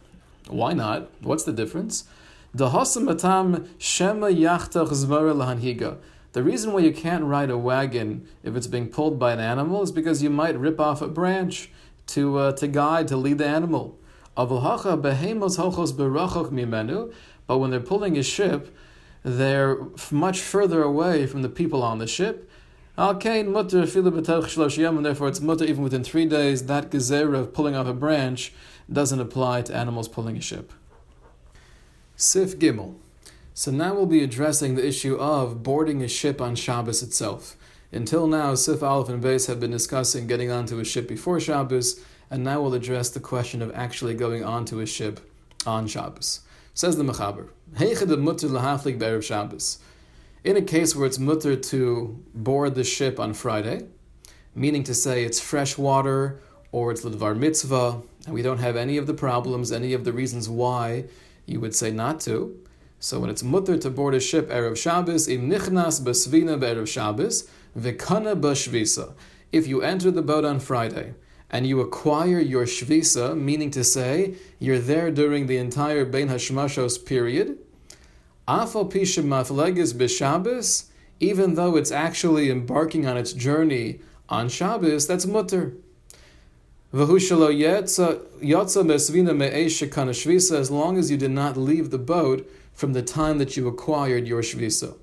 Why 0.47 0.71
not? 0.71 1.09
What's 1.19 1.43
the 1.43 1.51
difference? 1.51 2.05
The 2.53 2.69
matam 2.69 3.67
shema 3.77 4.27
yachtach 4.27 4.87
zmara 4.91 5.35
lahanhiga. 5.35 5.97
The 6.33 6.43
reason 6.43 6.73
why 6.73 6.81
you 6.81 6.91
can't 6.91 7.23
ride 7.23 7.49
a 7.49 7.57
wagon 7.57 8.27
if 8.43 8.55
it's 8.55 8.67
being 8.67 8.89
pulled 8.89 9.17
by 9.17 9.33
an 9.33 9.39
animal 9.39 9.81
is 9.81 9.91
because 9.91 10.21
you 10.21 10.29
might 10.29 10.59
rip 10.59 10.79
off 10.79 11.01
a 11.01 11.07
branch 11.07 11.71
to 12.07 12.37
uh, 12.37 12.51
to 12.53 12.67
guide 12.67 13.07
to 13.07 13.17
lead 13.17 13.39
the 13.39 13.47
animal. 13.47 13.97
But 14.35 14.47
when 17.57 17.71
they're 17.71 17.79
pulling 17.79 18.17
a 18.17 18.23
ship, 18.23 18.75
they're 19.23 19.77
much 20.11 20.39
further 20.39 20.83
away 20.83 21.25
from 21.25 21.41
the 21.41 21.49
people 21.49 21.81
on 21.83 21.97
the 21.97 22.07
ship. 22.07 22.49
And 22.97 23.21
therefore 23.21 25.27
it's 25.27 25.41
mutter 25.41 25.65
even 25.65 25.83
within 25.83 26.03
three 26.03 26.25
days. 26.25 26.65
That 26.65 26.91
gezerah 26.91 27.39
of 27.39 27.53
pulling 27.53 27.75
off 27.75 27.87
a 27.87 27.93
branch 27.93 28.53
doesn't 28.91 29.19
apply 29.19 29.61
to 29.63 29.75
animals 29.75 30.07
pulling 30.07 30.37
a 30.37 30.41
ship. 30.41 30.71
Sif 32.15 32.59
Gimel. 32.59 32.95
So 33.59 33.71
now 33.71 33.93
we'll 33.93 34.05
be 34.05 34.23
addressing 34.23 34.75
the 34.75 34.87
issue 34.87 35.17
of 35.17 35.63
boarding 35.63 36.01
a 36.01 36.07
ship 36.07 36.39
on 36.39 36.55
Shabbos 36.55 37.03
itself. 37.03 37.57
Until 37.91 38.25
now, 38.25 38.55
Sif 38.55 38.81
Aleph 38.81 39.09
and 39.09 39.21
Beis 39.21 39.47
have 39.47 39.59
been 39.59 39.71
discussing 39.71 40.27
getting 40.27 40.49
onto 40.49 40.79
a 40.79 40.85
ship 40.85 41.09
before 41.09 41.41
Shabbos, 41.41 41.99
and 42.31 42.41
now 42.41 42.61
we'll 42.61 42.73
address 42.73 43.09
the 43.09 43.19
question 43.19 43.61
of 43.61 43.75
actually 43.75 44.13
going 44.13 44.45
onto 44.45 44.79
a 44.79 44.85
ship 44.85 45.19
on 45.65 45.87
Shabbos. 45.87 46.39
Says 46.73 46.95
the 46.95 47.03
Mechaber, 47.03 47.49
mutter 48.17 49.21
Shabbos. 49.21 49.79
In 50.45 50.55
a 50.55 50.61
case 50.61 50.95
where 50.95 51.05
it's 51.05 51.19
mutter 51.19 51.57
to 51.57 52.23
board 52.33 52.75
the 52.75 52.85
ship 52.85 53.19
on 53.19 53.33
Friday, 53.33 53.87
meaning 54.55 54.85
to 54.85 54.93
say 54.93 55.25
it's 55.25 55.41
fresh 55.41 55.77
water 55.77 56.39
or 56.71 56.93
it's 56.93 57.03
l'dvar 57.03 57.37
mitzvah, 57.37 58.03
and 58.25 58.33
we 58.33 58.41
don't 58.41 58.59
have 58.59 58.77
any 58.77 58.95
of 58.95 59.05
the 59.05 59.13
problems, 59.13 59.73
any 59.73 59.91
of 59.91 60.05
the 60.05 60.13
reasons 60.13 60.47
why 60.47 61.03
you 61.45 61.59
would 61.59 61.75
say 61.75 61.91
not 61.91 62.21
to, 62.21 62.57
so 62.99 63.21
when 63.21 63.29
it's 63.29 63.43
mutter 63.43 63.77
to 63.77 63.89
board 63.89 64.13
a 64.13 64.19
ship 64.19 64.49
erev 64.49 64.75
Shabbos, 64.75 65.29
im 65.29 65.49
nichnas 65.49 66.01
besvina 66.01 66.59
be'erev 66.59 66.85
Shabbos, 66.85 67.49
v'kana 67.77 68.39
b'shvisa. 68.39 69.13
If 69.53 69.67
you 69.67 69.81
enter 69.81 70.11
the 70.11 70.21
boat 70.21 70.43
on 70.43 70.59
Friday 70.59 71.13
and 71.49 71.65
you 71.65 71.79
acquire 71.79 72.39
your 72.39 72.65
shvisa, 72.65 73.39
meaning 73.39 73.71
to 73.71 73.85
say 73.85 74.35
you're 74.59 74.79
there 74.79 75.11
during 75.11 75.47
the 75.47 75.55
entire 75.57 76.03
Bein 76.03 76.27
Hashmashos 76.27 77.05
period, 77.05 77.57
afal 78.47 78.91
pisha 78.91 79.23
maflegis 79.23 79.93
b'Shabbos, 79.93 80.89
even 81.21 81.55
though 81.55 81.77
it's 81.77 81.91
actually 81.91 82.51
embarking 82.51 83.07
on 83.07 83.15
its 83.15 83.31
journey 83.31 84.01
on 84.27 84.49
Shabbos, 84.49 85.07
that's 85.07 85.25
mutter. 85.25 85.73
As 86.91 87.07
long 87.07 87.17
as 90.97 91.11
you 91.11 91.17
did 91.17 91.31
not 91.31 91.57
leave 91.57 91.91
the 91.91 91.97
boat 91.99 92.49
from 92.79 92.93
the 92.93 93.01
time 93.01 93.39
that 93.39 93.57
you 93.57 93.67
acquired 93.67 94.25
your 94.25 94.41
Shvisa. 94.41 94.95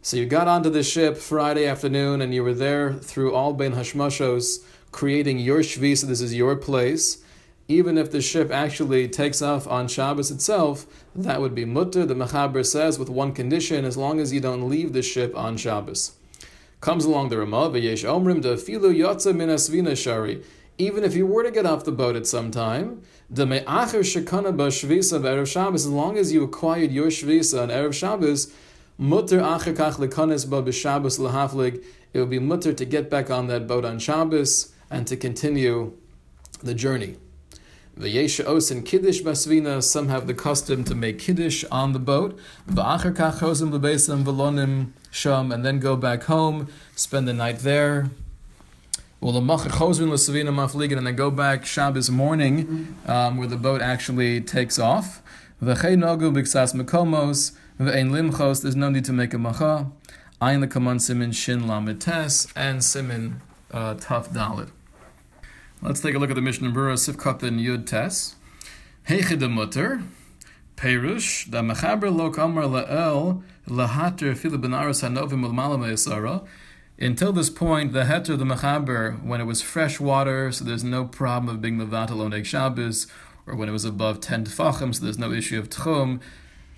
So 0.00 0.16
you 0.16 0.24
got 0.24 0.48
onto 0.48 0.70
the 0.70 0.82
ship 0.82 1.18
Friday 1.18 1.66
afternoon 1.66 2.22
and 2.22 2.32
you 2.32 2.42
were 2.42 2.54
there 2.54 2.94
through 2.94 3.34
all 3.34 3.52
Ben 3.52 3.74
Hashmashos, 3.74 4.64
creating 4.92 5.38
your 5.38 5.58
Shvisa, 5.58 6.06
this 6.06 6.22
is 6.22 6.34
your 6.34 6.56
place. 6.56 7.22
Even 7.68 7.98
if 7.98 8.10
the 8.10 8.22
ship 8.22 8.50
actually 8.50 9.08
takes 9.08 9.42
off 9.42 9.68
on 9.68 9.88
Shabbos 9.88 10.30
itself, 10.30 10.86
that 11.14 11.42
would 11.42 11.54
be 11.54 11.66
mutter, 11.66 12.06
the 12.06 12.14
Mechaber 12.14 12.64
says, 12.64 12.98
with 12.98 13.10
one 13.10 13.34
condition, 13.34 13.84
as 13.84 13.98
long 13.98 14.18
as 14.18 14.32
you 14.32 14.40
don't 14.40 14.70
leave 14.70 14.94
the 14.94 15.02
ship 15.02 15.36
on 15.36 15.58
Shabbos. 15.58 16.12
Comes 16.80 17.04
along 17.04 17.28
the 17.28 17.36
Ramah, 17.36 17.68
V'yesh 17.68 18.08
omrim 18.08 18.40
da 18.40 18.56
filu 18.56 18.90
yotza 18.96 19.36
min 19.36 19.50
asvina 19.50 19.94
shari. 19.94 20.42
Even 20.78 21.04
if 21.04 21.14
you 21.14 21.26
were 21.26 21.42
to 21.42 21.50
get 21.50 21.66
off 21.66 21.84
the 21.84 21.92
boat 21.92 22.16
at 22.16 22.26
some 22.26 22.50
time, 22.50 23.02
as 23.30 23.38
long 25.86 26.16
as 26.18 26.32
you 26.32 26.42
acquired 26.42 26.90
your 26.90 27.08
shvisa 27.08 27.62
on 27.62 27.68
erev 27.68 27.92
Shabbos, 27.94 28.52
mutter 28.98 29.38
lahaflig, 29.38 31.84
it 32.12 32.18
would 32.18 32.30
be 32.30 32.38
mutter 32.38 32.72
to 32.72 32.84
get 32.84 33.10
back 33.10 33.30
on 33.30 33.46
that 33.48 33.66
boat 33.66 33.84
on 33.84 33.98
Shabbos 33.98 34.72
and 34.90 35.06
to 35.06 35.16
continue 35.16 35.92
the 36.62 36.74
journey. 36.74 37.16
The 37.94 38.08
Yesha 38.08 38.70
and 38.70 38.86
Kiddush 38.86 39.20
Basvina, 39.20 39.82
some 39.82 40.08
have 40.08 40.26
the 40.26 40.32
custom 40.32 40.82
to 40.84 40.94
make 40.94 41.18
Kiddush 41.18 41.62
on 41.70 41.92
the 41.92 41.98
boat. 41.98 42.38
Sham, 45.10 45.52
and 45.52 45.62
then 45.62 45.78
go 45.78 45.96
back 45.96 46.22
home, 46.22 46.68
spend 46.96 47.28
the 47.28 47.34
night 47.34 47.58
there, 47.58 48.08
well, 49.22 49.30
the 49.30 49.40
Macher 49.40 49.70
Chosvin 49.70 50.10
L'Savina 50.10 50.52
Mafligan, 50.52 50.98
and 50.98 51.06
then 51.06 51.14
go 51.14 51.30
back 51.30 51.64
Shabbos 51.64 52.10
morning, 52.10 52.96
um, 53.06 53.36
where 53.36 53.46
the 53.46 53.56
boat 53.56 53.80
actually 53.80 54.40
takes 54.40 54.80
off. 54.80 55.22
V'chei 55.62 55.96
Nagu 55.96 56.34
B'Ksas 56.34 56.74
Mekomos, 56.74 57.52
V'ein 57.78 58.10
Limchos, 58.10 58.62
there's 58.62 58.74
no 58.74 58.90
need 58.90 59.04
to 59.04 59.12
make 59.12 59.32
a 59.32 59.38
Macha. 59.38 59.92
Ayin 60.40 60.60
L'Kaman 60.60 60.98
Simin 60.98 61.30
Shin 61.30 61.68
Lamed 61.68 62.00
Tes, 62.00 62.48
and 62.56 62.82
Simin 62.82 63.40
uh, 63.70 63.94
Taf 63.94 64.30
Dalit. 64.30 64.70
Let's 65.80 66.00
take 66.00 66.16
a 66.16 66.18
look 66.18 66.30
at 66.30 66.34
the 66.34 66.42
Mishnah 66.42 66.70
Berurah 66.70 66.94
Sifkat 66.94 67.42
Yud 67.42 67.86
Tes. 67.86 68.34
Heichid 69.06 69.48
Mutter, 69.48 70.02
Perush, 70.76 71.48
da 71.48 71.60
Mechaber 71.60 72.12
Lo 72.12 72.28
Kamar 72.32 72.64
La'el, 72.64 73.40
Lahater 73.68 74.34
Fila 74.34 74.58
Benaris 74.58 75.08
Hanovim 75.08 75.46
Ulmala 75.48 75.78
Me'esara, 75.78 76.44
until 77.02 77.32
this 77.32 77.50
point, 77.50 77.92
the 77.92 78.04
heter 78.04 78.38
the 78.38 78.44
mechaber, 78.44 79.22
when 79.24 79.40
it 79.40 79.44
was 79.44 79.60
fresh 79.60 79.98
water, 79.98 80.52
so 80.52 80.64
there's 80.64 80.84
no 80.84 81.04
problem 81.04 81.52
of 81.52 81.60
being 81.60 81.76
mevatel 81.76 82.10
oneg 82.10 82.44
Shabbos, 82.44 83.08
or 83.46 83.56
when 83.56 83.68
it 83.68 83.72
was 83.72 83.84
above 83.84 84.20
10 84.20 84.44
tefachim, 84.44 84.94
so 84.94 85.02
there's 85.02 85.18
no 85.18 85.32
issue 85.32 85.58
of 85.58 85.68
tchum, 85.68 86.20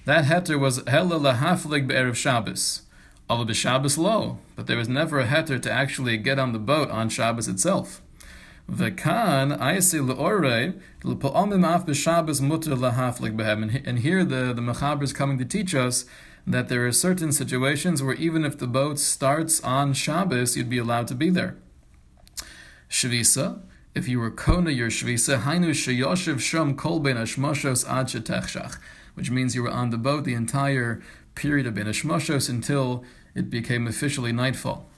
that 0.07 0.25
heter 0.25 0.59
was 0.59 0.83
hella 0.87 1.19
lahaflig 1.19 1.87
be'erev 1.87 2.14
Shabbos. 2.14 2.83
Although 3.28 3.52
Shabbos 3.52 3.99
low, 3.99 4.38
but 4.57 4.66
there 4.66 4.78
was 4.78 4.88
never 4.88 5.21
a 5.21 5.26
heter 5.26 5.61
to 5.61 5.71
actually 5.71 6.16
get 6.16 6.38
on 6.38 6.52
the 6.52 6.59
boat 6.59 6.90
on 6.90 7.11
Shabbos 7.11 7.47
itself. 7.47 8.00
V'kan 8.71 9.59
aysi 9.59 10.07
le'orei 10.07 10.81
l'pa'omim 11.02 11.66
af 11.66 11.85
b'Shabbos 11.85 12.40
mutter 12.40 12.71
lahaflig 12.71 13.37
behem. 13.37 13.83
And 13.87 13.99
here 13.99 14.25
the, 14.25 14.54
the 14.54 14.62
mechaber 14.62 15.02
is 15.02 15.12
coming 15.12 15.37
to 15.38 15.45
teach 15.45 15.75
us 15.75 16.07
that 16.47 16.69
there 16.69 16.87
are 16.87 16.93
certain 16.93 17.33
situations 17.33 18.03
where 18.03 18.15
even 18.15 18.45
if 18.45 18.59
the 18.59 18.67
boat 18.67 18.99
starts 18.99 19.63
on 19.63 19.95
Shabbos, 19.95 20.57
you'd 20.57 20.69
be 20.69 20.79
allowed 20.79 21.09
to 21.09 21.15
be 21.15 21.31
there. 21.31 21.57
Shvisa, 22.91 23.61
if 23.95 24.09
you 24.09 24.19
were 24.19 24.31
kona 24.31 24.71
your 24.71 24.89
shvisa, 24.89 25.43
hainu 25.43 25.71
shom 25.71 26.75
ashmoshos 26.77 27.85
which 29.15 29.31
means 29.31 29.55
you 29.55 29.63
were 29.63 29.71
on 29.71 29.91
the 29.91 29.99
boat 29.99 30.25
the 30.25 30.35
entire 30.35 31.01
period 31.35 31.67
of 31.67 31.75
ben 31.75 31.87
ashmoshos 31.87 32.49
until 32.49 33.05
it 33.35 33.51
became 33.51 33.87
officially 33.87 34.33
nightfall. 34.33 34.89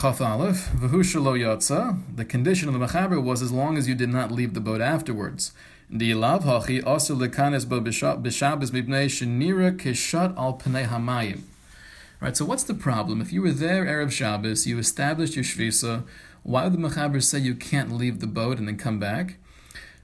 Chaf 0.00 0.20
Aleph, 0.20 0.70
V'hu 0.72 1.02
yotza, 1.38 2.00
the 2.14 2.24
condition 2.24 2.68
of 2.68 2.74
the 2.74 2.86
Mechaber 2.86 3.22
was 3.22 3.42
as 3.42 3.50
long 3.50 3.76
as 3.76 3.88
you 3.88 3.94
did 3.94 4.08
not 4.08 4.30
leave 4.30 4.54
the 4.54 4.60
boat 4.60 4.80
afterwards. 4.80 5.52
The 5.92 6.14
lav 6.14 6.44
hachi 6.44 6.86
also 6.86 7.16
lekanes 7.16 7.68
bo 7.68 7.80
mibnei 7.80 9.06
shenira 9.06 9.76
kishat 9.76 10.36
al 10.36 10.56
pnei 10.56 10.86
hamayim. 10.86 11.40
Right, 12.20 12.36
so 12.36 12.44
what's 12.44 12.62
the 12.62 12.74
problem? 12.74 13.20
If 13.20 13.32
you 13.32 13.42
were 13.42 13.50
there 13.50 13.86
Erev 13.86 14.12
Shabbos, 14.12 14.66
you 14.66 14.78
established 14.78 15.34
your 15.34 15.44
shvisa, 15.44 16.04
why 16.42 16.64
would 16.64 16.74
the 16.74 16.78
Mechaber 16.78 17.22
say 17.22 17.38
you 17.38 17.54
can't 17.54 17.92
leave 17.92 18.20
the 18.20 18.26
boat 18.26 18.58
and 18.58 18.68
then 18.68 18.76
come 18.76 19.00
back? 19.00 19.36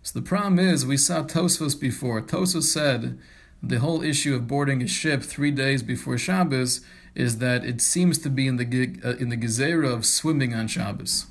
So 0.02 0.18
the 0.18 0.24
problem 0.24 0.58
is, 0.58 0.84
we 0.84 0.96
saw 0.96 1.22
Tosfos 1.22 1.78
before. 1.78 2.20
Tosfos 2.20 2.64
said 2.64 3.18
the 3.62 3.78
whole 3.78 4.02
issue 4.02 4.34
of 4.34 4.48
boarding 4.48 4.82
a 4.82 4.88
ship 4.88 5.22
three 5.22 5.50
days 5.50 5.82
before 5.82 6.18
Shabbos 6.18 6.80
is 7.14 7.38
that 7.38 7.64
it 7.64 7.80
seems 7.80 8.18
to 8.18 8.30
be 8.30 8.46
in 8.46 8.56
the 8.56 8.64
uh, 9.04 9.16
in 9.16 9.28
the 9.28 9.36
gezerah 9.36 9.92
of 9.92 10.04
swimming 10.04 10.52
on 10.52 10.68
Shabbos. 10.68 11.26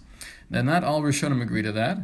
Now, 0.49 0.61
not 0.61 0.83
all 0.83 1.01
Rishonim 1.01 1.41
agree 1.41 1.61
to 1.61 1.71
that. 1.71 1.97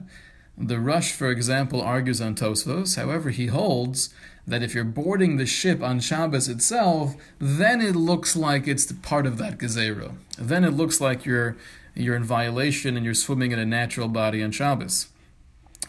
The 0.64 0.80
Rosh, 0.80 1.12
for 1.12 1.32
example, 1.32 1.82
argues 1.82 2.22
on 2.22 2.36
Tosfos. 2.36 2.96
However, 2.96 3.32
he 3.32 3.48
holds 3.48 4.14
that 4.46 4.62
if 4.62 4.76
you're 4.76 4.84
boarding 4.84 5.38
the 5.38 5.48
ship 5.48 5.82
on 5.82 6.00
Shabbos 6.00 6.48
itself, 6.48 7.16
then 7.40 7.82
it 7.82 7.96
looks 7.96 8.36
like 8.36 8.68
it's 8.68 8.92
part 8.92 9.26
of 9.26 9.40
that 9.40 9.58
gezerah. 9.58 10.14
Then 10.38 10.64
it 10.64 10.72
looks 10.72 11.02
like 11.02 11.26
you're 11.26 11.58
you're 11.96 12.16
in 12.16 12.24
violation 12.24 12.96
and 12.96 13.04
you're 13.04 13.16
swimming 13.16 13.52
in 13.52 13.58
a 13.58 13.66
natural 13.66 14.08
body 14.08 14.44
on 14.44 14.52
Shabbos. 14.52 15.08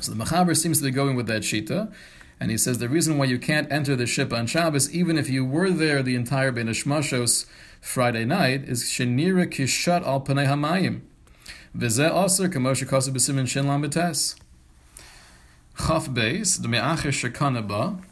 So 0.01 0.13
the 0.13 0.25
Machaber 0.25 0.57
seems 0.57 0.79
to 0.79 0.85
be 0.85 0.91
going 0.91 1.17
with 1.17 1.27
that 1.27 1.43
shita, 1.43 1.93
and 2.41 2.51
he 2.51 2.57
says 2.57 2.79
the 2.79 2.89
reason 2.89 3.19
why 3.19 3.27
you 3.27 3.39
can't 3.39 3.71
enter 3.71 3.95
the 3.95 4.07
ship 4.07 4.33
on 4.33 4.47
Shabbos, 4.47 4.93
even 4.93 5.19
if 5.19 5.29
you 5.29 5.45
were 5.45 5.71
there 5.71 6.03
the 6.03 6.17
entire 6.17 6.51
Ben 6.51 6.67
Ashmashos 6.67 7.45
Friday 7.83 8.25
night, 8.25 8.67
is 8.67 8.85
Shenira 8.85 9.47
Kishat 9.47 10.03
al 10.07 10.23
Panei 10.23 10.47
Hamayim. 10.47 11.03
V'zeh 11.77 12.11
aser 12.25 12.49
k'moshe 12.49 12.87
kosu 12.89 13.11
b'simin 13.11 13.47
shin 13.47 13.67
lambetes. 13.67 14.35
Chaf 15.79 16.09
beis, 16.09 16.61
the 16.61 16.69
shekanaba. 16.69 18.03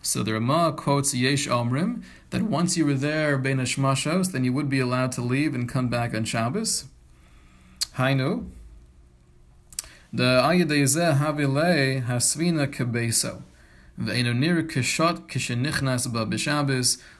So 0.00 0.22
the 0.22 0.34
Ramah 0.34 0.74
quotes 0.76 1.12
Yesh 1.12 1.48
Omrim 1.48 2.02
that 2.30 2.42
once 2.42 2.76
you 2.76 2.86
were 2.86 2.94
there 2.94 3.36
Ben 3.36 3.58
Ashmashos, 3.58 4.32
then 4.32 4.44
you 4.44 4.52
would 4.52 4.68
be 4.68 4.78
allowed 4.78 5.12
to 5.12 5.20
leave 5.20 5.54
and 5.54 5.68
come 5.68 5.88
back 5.88 6.14
on 6.14 6.24
Shabbos. 6.24 6.84
Hainu. 7.96 8.48
The 10.12 10.40
Ayadezeh 10.42 11.18
Havile 11.18 12.04
Hasvina 12.06 12.66
Kebeso. 12.68 13.42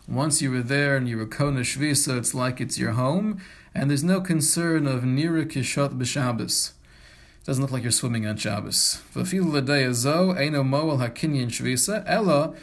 Once 0.08 0.40
you 0.40 0.50
were 0.52 0.62
there 0.62 0.96
and 0.96 1.08
you 1.08 1.16
were 1.16 1.26
kona 1.26 1.60
shvisa, 1.62 2.16
it's 2.16 2.34
like 2.34 2.60
it's 2.60 2.78
your 2.78 2.92
home, 2.92 3.40
and 3.74 3.90
there's 3.90 4.04
no 4.04 4.20
concern 4.20 4.86
of 4.86 5.02
nira 5.02 5.44
kishot 5.44 5.98
b'Shabbos. 5.98 6.74
Doesn't 7.48 7.62
look 7.62 7.72
like 7.72 7.82
you're 7.82 7.92
swimming 7.92 8.26
on 8.26 8.36
Shabbos. 8.36 9.00
Moel 9.14 9.24
ella. 12.06 12.54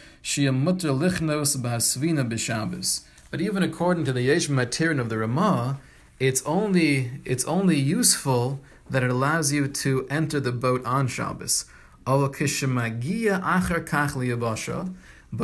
But 3.32 3.42
even 3.42 3.64
according 3.64 4.06
to 4.06 4.14
the 4.14 4.22
Yesh 4.22 4.48
Matirin 4.48 5.00
of 5.00 5.10
the 5.10 5.18
Ramah, 5.18 5.80
it's 6.20 6.44
only 6.46 7.10
it's 7.26 7.46
only 7.46 7.80
useful 7.80 8.60
that 8.88 9.02
it 9.02 9.10
allows 9.10 9.52
you 9.52 9.68
to 9.68 10.06
enter 10.12 10.40
the 10.40 10.52
boat 10.52 10.86
on 10.86 11.08
Shabbos. 11.08 11.66
But 12.06 12.30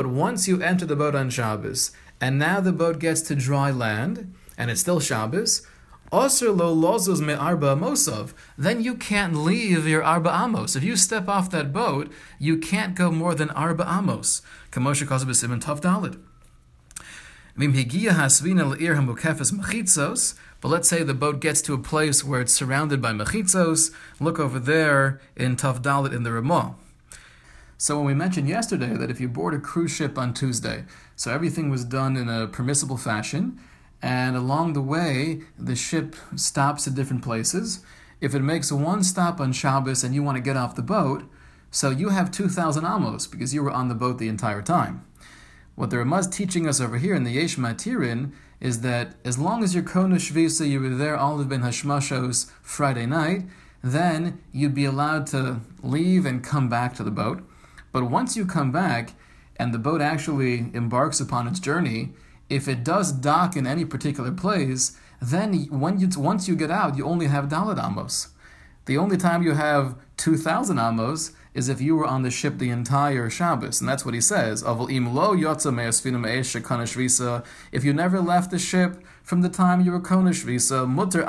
once 0.05 0.47
you 0.47 0.61
enter 0.61 0.85
the 0.85 0.95
boat 0.95 1.15
on 1.15 1.31
Shabbos, 1.31 1.91
and 2.21 2.37
now 2.37 2.59
the 2.59 2.71
boat 2.71 2.99
gets 2.99 3.21
to 3.21 3.33
dry 3.33 3.71
land, 3.71 4.35
and 4.55 4.69
it's 4.69 4.81
still 4.81 4.99
Shabbos, 4.99 5.65
then 6.11 6.29
you 8.83 8.95
can't 8.95 9.35
leave 9.35 9.87
your 9.87 10.03
arba 10.03 10.41
amos. 10.43 10.75
If 10.75 10.83
you 10.83 10.97
step 10.97 11.29
off 11.29 11.49
that 11.51 11.71
boat, 11.71 12.11
you 12.37 12.57
can't 12.57 12.95
go 12.95 13.11
more 13.11 13.33
than 13.33 13.49
arba 13.51 13.87
amos. 13.89 14.41
Kamosha 14.71 15.07
Kosabas 15.07 15.61
Tav 15.61 15.81
Dalit. 15.81 16.19
But 20.61 20.67
let's 20.67 20.87
say 20.87 21.03
the 21.03 21.13
boat 21.13 21.39
gets 21.39 21.61
to 21.63 21.73
a 21.73 21.77
place 21.77 22.23
where 22.23 22.41
it's 22.41 22.53
surrounded 22.53 23.01
by 23.01 23.13
mechitzos. 23.13 23.91
Look 24.19 24.39
over 24.39 24.59
there 24.59 25.19
in 25.35 25.55
Tav 25.55 25.81
Dalit 25.81 26.13
in 26.13 26.23
the 26.23 26.31
Ramah. 26.31 26.75
So 27.77 27.97
when 27.97 28.05
we 28.05 28.13
mentioned 28.13 28.47
yesterday 28.47 28.95
that 28.95 29.09
if 29.09 29.19
you 29.19 29.27
board 29.27 29.55
a 29.55 29.59
cruise 29.59 29.91
ship 29.91 30.17
on 30.17 30.35
Tuesday, 30.35 30.85
so 31.15 31.31
everything 31.31 31.69
was 31.69 31.83
done 31.83 32.15
in 32.15 32.29
a 32.29 32.47
permissible 32.47 32.97
fashion, 32.97 33.59
and 34.01 34.35
along 34.35 34.73
the 34.73 34.81
way 34.81 35.41
the 35.57 35.75
ship 35.75 36.15
stops 36.35 36.87
at 36.87 36.95
different 36.95 37.23
places. 37.23 37.83
If 38.19 38.35
it 38.35 38.41
makes 38.41 38.71
one 38.71 39.03
stop 39.03 39.39
on 39.39 39.53
Shabbos 39.53 40.03
and 40.03 40.13
you 40.13 40.23
want 40.23 40.37
to 40.37 40.43
get 40.43 40.57
off 40.57 40.75
the 40.75 40.81
boat, 40.81 41.23
so 41.69 41.89
you 41.89 42.09
have 42.09 42.31
2,000 42.31 42.85
amos 42.85 43.27
because 43.27 43.53
you 43.53 43.63
were 43.63 43.71
on 43.71 43.87
the 43.87 43.95
boat 43.95 44.17
the 44.17 44.27
entire 44.27 44.61
time. 44.61 45.05
What 45.75 45.89
the 45.89 45.97
Ramah 45.97 46.19
is 46.19 46.27
teaching 46.27 46.67
us 46.67 46.81
over 46.81 46.97
here 46.97 47.15
in 47.15 47.23
the 47.23 47.31
Yesh 47.31 47.55
Matirin 47.55 48.33
is 48.59 48.81
that 48.81 49.15
as 49.23 49.39
long 49.39 49.63
as 49.63 49.73
you're 49.73 49.83
Kona 49.83 50.17
Shvisa, 50.17 50.69
you 50.69 50.79
were 50.79 50.89
there 50.89 51.17
all 51.17 51.39
of 51.39 51.49
Ben 51.49 51.61
Hashmashos 51.61 52.51
Friday 52.61 53.05
night, 53.05 53.45
then 53.83 54.41
you'd 54.51 54.75
be 54.75 54.85
allowed 54.85 55.25
to 55.27 55.61
leave 55.81 56.25
and 56.25 56.43
come 56.43 56.69
back 56.69 56.93
to 56.95 57.03
the 57.03 57.09
boat. 57.09 57.41
But 57.91 58.09
once 58.09 58.37
you 58.37 58.45
come 58.45 58.71
back 58.71 59.13
and 59.55 59.73
the 59.73 59.79
boat 59.79 60.01
actually 60.01 60.69
embarks 60.73 61.19
upon 61.19 61.47
its 61.47 61.59
journey, 61.59 62.11
if 62.51 62.67
it 62.67 62.83
does 62.83 63.11
dock 63.11 63.55
in 63.55 63.65
any 63.65 63.85
particular 63.85 64.31
place, 64.31 64.97
then 65.21 65.53
when 65.69 65.99
you 65.99 66.09
once 66.17 66.47
you 66.47 66.55
get 66.55 66.69
out, 66.69 66.97
you 66.97 67.05
only 67.05 67.27
have 67.27 67.47
Dalit 67.47 67.83
Amos. 67.83 68.27
The 68.85 68.97
only 68.97 69.17
time 69.17 69.43
you 69.43 69.53
have 69.53 69.95
2,000 70.17 70.77
Amos 70.77 71.31
is 71.53 71.69
if 71.69 71.79
you 71.81 71.95
were 71.95 72.07
on 72.07 72.23
the 72.23 72.31
ship 72.31 72.57
the 72.57 72.69
entire 72.69 73.29
Shabbos. 73.29 73.79
And 73.79 73.87
that's 73.89 74.03
what 74.05 74.13
he 74.13 74.21
says. 74.21 74.63
If 74.65 74.79
you 77.83 77.93
never 77.93 78.21
left 78.21 78.51
the 78.51 78.59
ship 78.59 79.03
from 79.21 79.41
the 79.41 79.49
time 79.49 79.81
you 79.81 79.91
were 79.91 79.99
Konesh 79.99 80.43
Visa, 80.43 80.87
mutter 80.87 81.23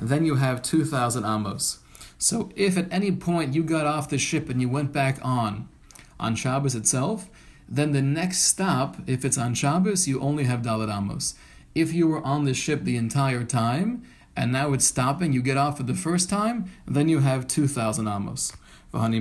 then 0.00 0.24
you 0.24 0.34
have 0.34 0.62
2,000 0.62 1.24
amos. 1.24 1.78
So 2.18 2.50
if 2.56 2.76
at 2.76 2.92
any 2.92 3.12
point 3.12 3.54
you 3.54 3.62
got 3.62 3.86
off 3.86 4.08
the 4.08 4.18
ship 4.18 4.48
and 4.48 4.60
you 4.60 4.68
went 4.68 4.92
back 4.92 5.18
on, 5.22 5.68
on 6.22 6.34
Shabbos 6.36 6.74
itself, 6.74 7.28
then 7.68 7.92
the 7.92 8.02
next 8.02 8.44
stop, 8.44 8.96
if 9.06 9.24
it's 9.24 9.36
on 9.36 9.54
Shabbos, 9.54 10.06
you 10.08 10.20
only 10.20 10.44
have 10.44 10.62
Dalit 10.62 10.90
Amos. 10.94 11.34
If 11.74 11.92
you 11.92 12.06
were 12.06 12.22
on 12.22 12.44
the 12.44 12.54
ship 12.54 12.84
the 12.84 12.96
entire 12.96 13.44
time, 13.44 14.04
and 14.36 14.52
now 14.52 14.72
it's 14.72 14.86
stopping, 14.86 15.32
you 15.32 15.42
get 15.42 15.56
off 15.56 15.76
for 15.76 15.82
the 15.82 15.94
first 15.94 16.30
time, 16.30 16.70
then 16.86 17.08
you 17.08 17.20
have 17.20 17.46
2,000 17.46 18.08
amos. 18.08 18.52
And 18.94 19.14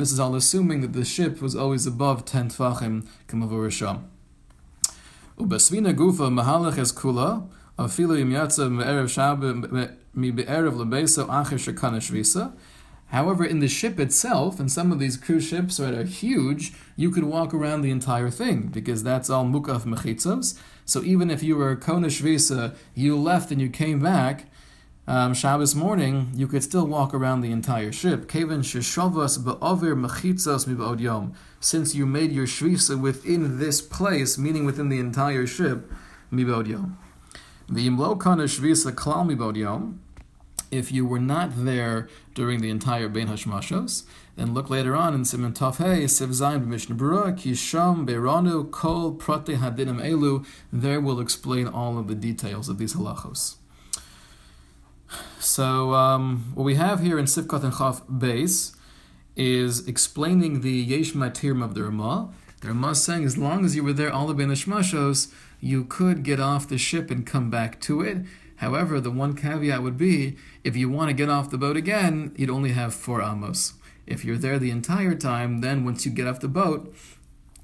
this 0.00 0.12
is 0.12 0.20
all 0.20 0.34
assuming 0.34 0.80
that 0.80 0.92
the 0.92 1.04
ship 1.04 1.40
was 1.40 1.54
always 1.54 1.86
above 1.86 2.24
10 2.24 2.48
tfachim, 2.50 3.06
kamavurisham. 3.28 4.04
Ubasvina 5.38 5.94
gufa 5.94 6.30
mahalach 6.30 6.78
es 6.78 6.92
kula, 6.92 7.48
afilu 7.78 8.18
im 8.20 8.30
yatsa 8.30 8.70
me'erev 8.70 9.08
shab 9.08 9.42
mi 10.14 10.30
be'erev 10.30 10.74
lebeso 10.74 11.26
acher 11.28 11.58
shekana 11.58 11.98
shvisa, 11.98 12.52
However, 13.08 13.44
in 13.44 13.60
the 13.60 13.68
ship 13.68 14.00
itself, 14.00 14.58
and 14.58 14.70
some 14.70 14.90
of 14.90 14.98
these 14.98 15.16
cruise 15.16 15.46
ships 15.46 15.76
that 15.76 15.94
are 15.94 16.04
huge, 16.04 16.72
you 16.96 17.10
could 17.10 17.24
walk 17.24 17.54
around 17.54 17.82
the 17.82 17.90
entire 17.90 18.30
thing 18.30 18.66
because 18.66 19.02
that's 19.02 19.30
all 19.30 19.44
mukaf 19.44 19.84
mechitzos. 19.84 20.58
So 20.84 21.02
even 21.02 21.30
if 21.30 21.42
you 21.42 21.56
were 21.56 21.76
kona 21.76 22.08
shvisa, 22.08 22.74
you 22.94 23.16
left 23.16 23.50
and 23.50 23.60
you 23.60 23.68
came 23.68 24.00
back 24.00 24.46
um, 25.08 25.34
Shabbos 25.34 25.76
morning, 25.76 26.32
you 26.34 26.48
could 26.48 26.64
still 26.64 26.84
walk 26.84 27.14
around 27.14 27.40
the 27.40 27.52
entire 27.52 27.92
ship. 27.92 28.28
Kevin 28.28 28.62
sheshavas 28.62 29.38
ba'ovir 29.38 29.94
mechitzos 29.94 30.66
mi'ba'od 30.66 30.98
yom. 30.98 31.32
Since 31.60 31.94
you 31.94 32.06
made 32.06 32.32
your 32.32 32.46
shvisa 32.46 33.00
within 33.00 33.60
this 33.60 33.80
place, 33.80 34.36
meaning 34.36 34.64
within 34.64 34.88
the 34.88 34.98
entire 34.98 35.46
ship, 35.46 35.92
mi'ba'od 36.32 36.66
yom. 36.66 36.98
V'imlo 37.70 38.18
kana 38.18 38.44
shvisa 38.44 38.90
klal 38.90 39.24
mi'ba'od 39.24 39.56
yom 39.56 40.00
if 40.70 40.92
you 40.92 41.06
were 41.06 41.20
not 41.20 41.64
there 41.64 42.08
during 42.34 42.60
the 42.60 42.70
entire 42.70 43.08
Bein 43.08 43.28
Hashmashos, 43.28 44.04
then 44.36 44.52
look 44.52 44.68
later 44.68 44.94
on 44.94 45.14
in 45.14 45.24
Simon 45.24 45.52
Taf 45.52 45.76
Hey, 45.76 46.04
Siv 46.04 46.28
Zayin 46.28 46.66
Mishnah 46.66 46.94
Berurah, 46.94 47.34
Kisham 47.34 48.06
Beiranu 48.06 48.70
Kol 48.70 49.12
Prate 49.12 49.58
Hadinim 49.58 50.00
Elu. 50.04 50.46
There 50.72 51.00
we'll 51.00 51.20
explain 51.20 51.66
all 51.66 51.98
of 51.98 52.08
the 52.08 52.14
details 52.14 52.68
of 52.68 52.78
these 52.78 52.94
halachos. 52.94 53.56
So 55.38 55.94
um, 55.94 56.52
what 56.54 56.64
we 56.64 56.74
have 56.74 57.00
here 57.00 57.18
in 57.18 57.26
Sif 57.26 57.46
Katan 57.46 57.78
Chaf 57.78 58.06
Beis 58.06 58.76
is 59.36 59.86
explaining 59.86 60.60
the 60.60 60.72
Yesh 60.72 61.12
Matirim 61.12 61.62
of 61.62 61.74
the 61.74 61.84
Ramah. 61.84 62.32
The 62.60 62.68
Ramah 62.68 62.94
saying 62.94 63.24
as 63.24 63.38
long 63.38 63.64
as 63.64 63.76
you 63.76 63.84
were 63.84 63.92
there 63.92 64.12
all 64.12 64.26
the 64.26 64.34
Bein 64.34 64.48
Hashmashos, 64.48 65.32
you 65.60 65.84
could 65.84 66.22
get 66.22 66.40
off 66.40 66.68
the 66.68 66.78
ship 66.78 67.10
and 67.10 67.26
come 67.26 67.50
back 67.50 67.80
to 67.82 68.02
it. 68.02 68.18
However, 68.56 69.00
the 69.00 69.10
one 69.10 69.34
caveat 69.34 69.82
would 69.82 69.96
be 69.96 70.36
if 70.64 70.76
you 70.76 70.88
want 70.88 71.08
to 71.10 71.14
get 71.14 71.28
off 71.28 71.50
the 71.50 71.58
boat 71.58 71.76
again, 71.76 72.32
you'd 72.36 72.50
only 72.50 72.72
have 72.72 72.94
four 72.94 73.22
amos. 73.22 73.74
If 74.06 74.24
you're 74.24 74.38
there 74.38 74.58
the 74.58 74.70
entire 74.70 75.14
time, 75.14 75.60
then 75.60 75.84
once 75.84 76.06
you 76.06 76.12
get 76.12 76.26
off 76.26 76.40
the 76.40 76.48
boat, 76.48 76.94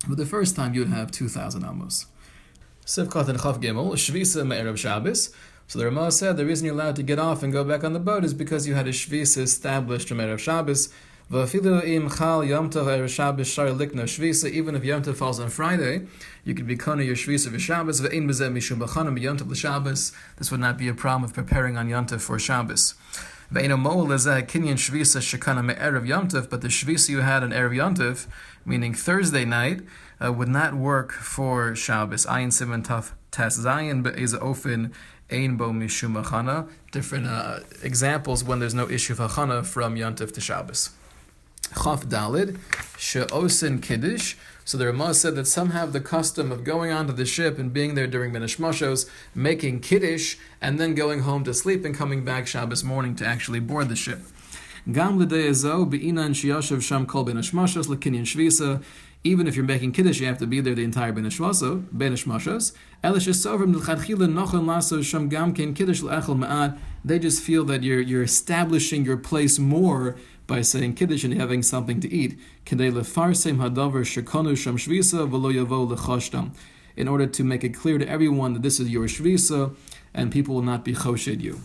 for 0.06 0.16
the 0.16 0.26
first 0.26 0.56
time, 0.56 0.74
you'd 0.74 0.88
have 0.88 1.10
2,000 1.12 1.64
amos. 1.64 2.06
Sif 2.84 3.08
Katan 3.08 3.38
Chav 3.38 3.62
Gimel, 3.62 3.92
Shvisa 3.92 4.76
Shabbos. 4.76 5.30
So 5.68 5.78
the 5.78 5.84
Ramah 5.84 6.10
said 6.10 6.36
the 6.36 6.44
reason 6.44 6.66
you're 6.66 6.74
allowed 6.74 6.96
to 6.96 7.02
get 7.02 7.18
off 7.18 7.42
and 7.42 7.52
go 7.52 7.62
back 7.62 7.84
on 7.84 7.92
the 7.92 8.00
boat 8.00 8.24
is 8.24 8.34
because 8.34 8.66
you 8.66 8.74
had 8.74 8.88
a 8.88 8.92
Shvisa 8.92 9.38
established 9.38 10.08
from 10.08 10.18
Erev 10.18 10.40
Shabbos. 10.40 10.88
Even 11.32 11.48
if 11.48 11.54
Yom 12.44 12.68
Tov 15.02 15.16
falls 15.16 15.40
on 15.40 15.48
Friday, 15.48 16.06
you 16.44 16.54
could 16.54 16.66
be 16.66 16.76
kona 16.76 17.02
your 17.04 17.16
shvisa 17.16 17.48
v'Shabbos 17.48 18.02
ve'in 18.02 18.28
b'zeh 18.28 18.52
mishum 18.52 19.18
Yom 19.18 19.38
Tov 19.38 19.48
l'Shabbos. 19.48 20.12
This 20.36 20.50
would 20.50 20.60
not 20.60 20.76
be 20.76 20.88
a 20.88 20.94
problem 20.94 21.24
of 21.24 21.32
preparing 21.32 21.78
on 21.78 21.88
Yom 21.88 22.04
Tov 22.04 22.20
for 22.20 22.38
Shabbos. 22.38 22.92
Ve'ino 23.50 23.80
mo'ol 23.80 24.08
lezeh 24.08 24.46
kinyan 24.46 24.74
shvisa 24.74 25.22
shekana 25.22 25.64
me'erev 25.64 26.06
Yom 26.06 26.28
Tov, 26.28 26.50
but 26.50 26.60
the 26.60 26.68
shvisa 26.68 27.08
you 27.08 27.20
had 27.20 27.42
on 27.42 27.48
erev 27.50 27.76
Yom 27.76 27.94
Tov, 27.94 28.26
meaning 28.66 28.92
Thursday 28.92 29.46
night, 29.46 29.80
uh, 30.22 30.30
would 30.30 30.48
not 30.48 30.74
work 30.74 31.12
for 31.12 31.74
Shabbos. 31.74 32.26
Ayin 32.26 32.50
taf 32.84 33.12
tes 33.30 33.58
zayin 33.58 34.02
be'ez 34.02 34.34
ofin 34.34 34.92
ein 35.30 35.56
bo 35.56 35.70
mishum. 35.70 36.68
Different 36.90 37.26
uh, 37.26 37.60
examples 37.82 38.44
when 38.44 38.58
there's 38.58 38.74
no 38.74 38.86
issue 38.90 39.14
of 39.14 39.18
achana 39.18 39.64
from 39.64 39.96
Yom 39.96 40.14
Tov 40.16 40.30
to 40.34 40.40
Shabbos. 40.42 40.90
Chaf 41.74 42.04
Dalid, 42.06 42.58
She'osin 42.98 43.82
Kiddush. 43.82 44.36
So 44.64 44.78
the 44.78 44.86
Ramah 44.86 45.14
said 45.14 45.34
that 45.34 45.46
some 45.46 45.70
have 45.70 45.92
the 45.92 46.00
custom 46.00 46.52
of 46.52 46.62
going 46.62 46.92
onto 46.92 47.12
the 47.12 47.26
ship 47.26 47.58
and 47.58 47.72
being 47.72 47.94
there 47.94 48.06
during 48.06 48.32
Menashmashos, 48.32 49.08
making 49.34 49.80
Kiddush, 49.80 50.36
and 50.60 50.78
then 50.78 50.94
going 50.94 51.20
home 51.20 51.42
to 51.44 51.52
sleep 51.52 51.84
and 51.84 51.94
coming 51.94 52.24
back 52.24 52.46
Shabbos 52.46 52.84
morning 52.84 53.16
to 53.16 53.26
actually 53.26 53.60
board 53.60 53.88
the 53.88 53.96
ship. 53.96 54.20
Even 59.24 59.46
if 59.46 59.54
you're 59.54 59.64
making 59.64 59.92
kiddush, 59.92 60.18
you 60.18 60.26
have 60.26 60.38
to 60.38 60.48
be 60.48 60.60
there 60.60 60.74
the 60.74 60.82
entire 60.82 61.12
l'echel 66.02 66.36
ma'at. 66.36 66.78
They 67.04 67.18
just 67.20 67.42
feel 67.42 67.64
that 67.64 67.82
you're 67.84 68.00
you're 68.00 68.22
establishing 68.24 69.04
your 69.04 69.16
place 69.16 69.60
more 69.60 70.16
by 70.46 70.60
saying 70.62 70.94
Kiddush 70.94 71.24
and 71.24 71.34
having 71.34 71.62
something 71.62 72.00
to 72.00 72.12
eat. 72.12 72.38
In 76.94 77.08
order 77.08 77.26
to 77.26 77.44
make 77.44 77.64
it 77.64 77.74
clear 77.74 77.98
to 77.98 78.08
everyone 78.08 78.52
that 78.52 78.62
this 78.62 78.80
is 78.80 78.88
your 78.90 79.06
shvisa 79.06 79.74
and 80.14 80.30
people 80.30 80.54
will 80.54 80.62
not 80.62 80.84
be 80.84 80.94
choshed 80.94 81.40
you. 81.40 81.60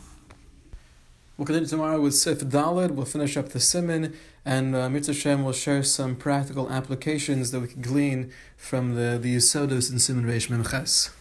We'll 1.37 1.45
continue 1.45 1.67
tomorrow 1.67 2.01
with 2.01 2.15
Sif 2.15 2.39
Dalid. 2.39 2.91
We'll 2.91 3.05
finish 3.05 3.37
up 3.37 3.49
the 3.49 3.59
Simon, 3.59 4.15
and 4.43 4.75
uh, 4.75 4.89
Mitzvah 4.89 5.13
Shem 5.13 5.43
will 5.43 5.53
share 5.53 5.83
some 5.83 6.15
practical 6.15 6.67
applications 6.71 7.51
that 7.51 7.59
we 7.59 7.67
can 7.67 7.83
glean 7.83 8.31
from 8.55 8.95
the, 8.95 9.19
the 9.21 9.35
Yisodus 9.35 9.91
and 9.91 10.01
Simon 10.01 10.25
Reish 10.25 10.47
Memches. 10.47 11.11